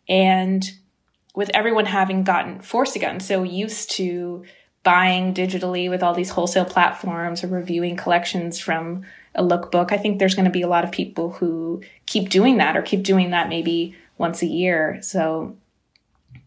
and 0.07 0.71
with 1.35 1.49
everyone 1.53 1.85
having 1.85 2.23
gotten 2.23 2.59
forced 2.61 2.93
to 2.93 3.19
so 3.19 3.43
used 3.43 3.91
to 3.91 4.43
buying 4.83 5.33
digitally 5.33 5.89
with 5.89 6.03
all 6.03 6.13
these 6.13 6.29
wholesale 6.29 6.65
platforms 6.65 7.43
or 7.43 7.47
reviewing 7.47 7.95
collections 7.95 8.59
from 8.59 9.03
a 9.35 9.43
lookbook 9.43 9.91
i 9.91 9.97
think 9.97 10.19
there's 10.19 10.35
going 10.35 10.45
to 10.45 10.51
be 10.51 10.61
a 10.61 10.67
lot 10.67 10.83
of 10.83 10.91
people 10.91 11.31
who 11.31 11.81
keep 12.05 12.29
doing 12.29 12.57
that 12.57 12.75
or 12.77 12.81
keep 12.81 13.03
doing 13.03 13.31
that 13.31 13.49
maybe 13.49 13.95
once 14.17 14.41
a 14.41 14.47
year 14.47 14.99
so 15.01 15.55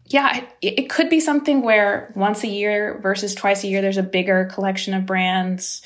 yeah, 0.09 0.45
it, 0.61 0.79
it, 0.79 0.89
could 0.89 1.09
be 1.09 1.19
something 1.19 1.61
where 1.61 2.13
once 2.15 2.43
a 2.43 2.47
year 2.47 2.97
versus 3.01 3.35
twice 3.35 3.63
a 3.63 3.67
year, 3.67 3.81
there's 3.81 3.97
a 3.97 4.03
bigger 4.03 4.45
collection 4.45 4.93
of 4.93 5.05
brands. 5.05 5.81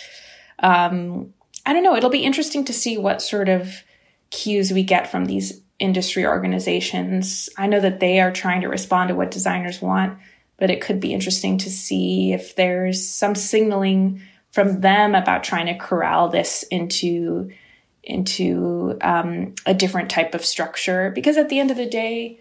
Um, 0.59 1.33
I 1.65 1.73
don't 1.73 1.83
know. 1.83 1.95
It'll 1.95 2.11
be 2.11 2.23
interesting 2.23 2.63
to 2.65 2.73
see 2.73 2.97
what 2.97 3.21
sort 3.21 3.49
of 3.49 3.83
cues 4.29 4.71
we 4.71 4.83
get 4.83 5.09
from 5.09 5.25
these 5.25 5.60
industry 5.81 6.25
organizations. 6.25 7.49
I 7.57 7.67
know 7.67 7.79
that 7.79 7.99
they 7.99 8.21
are 8.21 8.31
trying 8.31 8.61
to 8.61 8.69
respond 8.69 9.09
to 9.09 9.15
what 9.15 9.31
designers 9.31 9.81
want, 9.81 10.19
but 10.57 10.69
it 10.69 10.81
could 10.81 10.99
be 10.99 11.13
interesting 11.13 11.57
to 11.59 11.69
see 11.69 12.33
if 12.33 12.55
there's 12.55 13.05
some 13.05 13.35
signaling 13.35 14.21
from 14.51 14.81
them 14.81 15.15
about 15.15 15.43
trying 15.43 15.65
to 15.65 15.77
corral 15.77 16.29
this 16.29 16.63
into 16.63 17.51
into 18.03 18.97
um, 19.01 19.53
a 19.65 19.73
different 19.73 20.09
type 20.09 20.33
of 20.33 20.43
structure. 20.43 21.11
Because 21.13 21.37
at 21.37 21.49
the 21.49 21.59
end 21.59 21.69
of 21.69 21.77
the 21.77 21.85
day, 21.85 22.39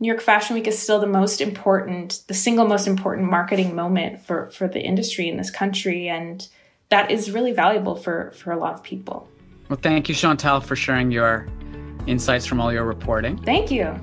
New 0.00 0.08
York 0.08 0.20
Fashion 0.20 0.54
Week 0.54 0.66
is 0.66 0.78
still 0.78 1.00
the 1.00 1.06
most 1.06 1.40
important, 1.40 2.22
the 2.26 2.34
single 2.34 2.66
most 2.66 2.86
important 2.86 3.30
marketing 3.30 3.74
moment 3.74 4.20
for 4.20 4.50
for 4.50 4.68
the 4.68 4.80
industry 4.80 5.28
in 5.28 5.38
this 5.38 5.50
country, 5.50 6.08
and 6.08 6.46
that 6.90 7.10
is 7.10 7.30
really 7.30 7.52
valuable 7.52 7.96
for 7.96 8.32
for 8.32 8.52
a 8.52 8.58
lot 8.58 8.74
of 8.74 8.82
people. 8.82 9.28
Well, 9.70 9.78
thank 9.80 10.10
you, 10.10 10.14
Chantal, 10.14 10.60
for 10.60 10.76
sharing 10.76 11.10
your 11.10 11.46
insights 12.06 12.46
from 12.46 12.60
all 12.60 12.72
your 12.72 12.84
reporting. 12.84 13.36
Thank 13.38 13.70
you. 13.70 13.98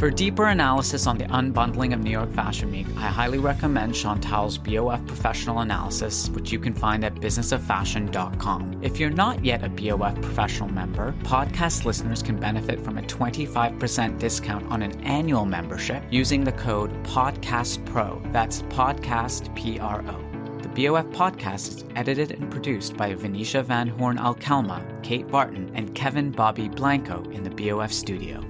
For 0.00 0.10
deeper 0.10 0.46
analysis 0.46 1.06
on 1.06 1.18
the 1.18 1.26
unbundling 1.26 1.92
of 1.92 2.00
New 2.00 2.10
York 2.10 2.32
Fashion 2.32 2.70
Week, 2.70 2.86
I 2.96 3.08
highly 3.08 3.36
recommend 3.36 3.94
Chantal's 3.94 4.56
BOF 4.56 5.06
professional 5.06 5.58
analysis, 5.58 6.30
which 6.30 6.50
you 6.50 6.58
can 6.58 6.72
find 6.72 7.04
at 7.04 7.16
businessoffashion.com. 7.16 8.78
If 8.82 8.98
you're 8.98 9.10
not 9.10 9.44
yet 9.44 9.62
a 9.62 9.68
BOF 9.68 10.14
professional 10.22 10.72
member, 10.72 11.14
podcast 11.22 11.84
listeners 11.84 12.22
can 12.22 12.40
benefit 12.40 12.80
from 12.80 12.96
a 12.96 13.02
25% 13.02 14.18
discount 14.18 14.66
on 14.70 14.80
an 14.80 14.98
annual 15.02 15.44
membership 15.44 16.02
using 16.10 16.44
the 16.44 16.52
code 16.52 16.90
PODCASTPRO. 17.04 18.32
That's 18.32 18.62
Podcast 18.62 19.54
P 19.54 19.78
R 19.78 20.02
O. 20.08 20.29
BOF 20.74 21.06
podcast 21.06 21.68
is 21.68 21.84
edited 21.96 22.30
and 22.30 22.48
produced 22.48 22.96
by 22.96 23.12
Venetia 23.14 23.64
Van 23.64 23.88
Horn 23.88 24.18
Alcalma, 24.18 24.80
Kate 25.02 25.26
Barton, 25.26 25.68
and 25.74 25.92
Kevin 25.96 26.30
Bobby 26.30 26.68
Blanco 26.68 27.24
in 27.30 27.42
the 27.42 27.50
BOF 27.50 27.92
studio. 27.92 28.49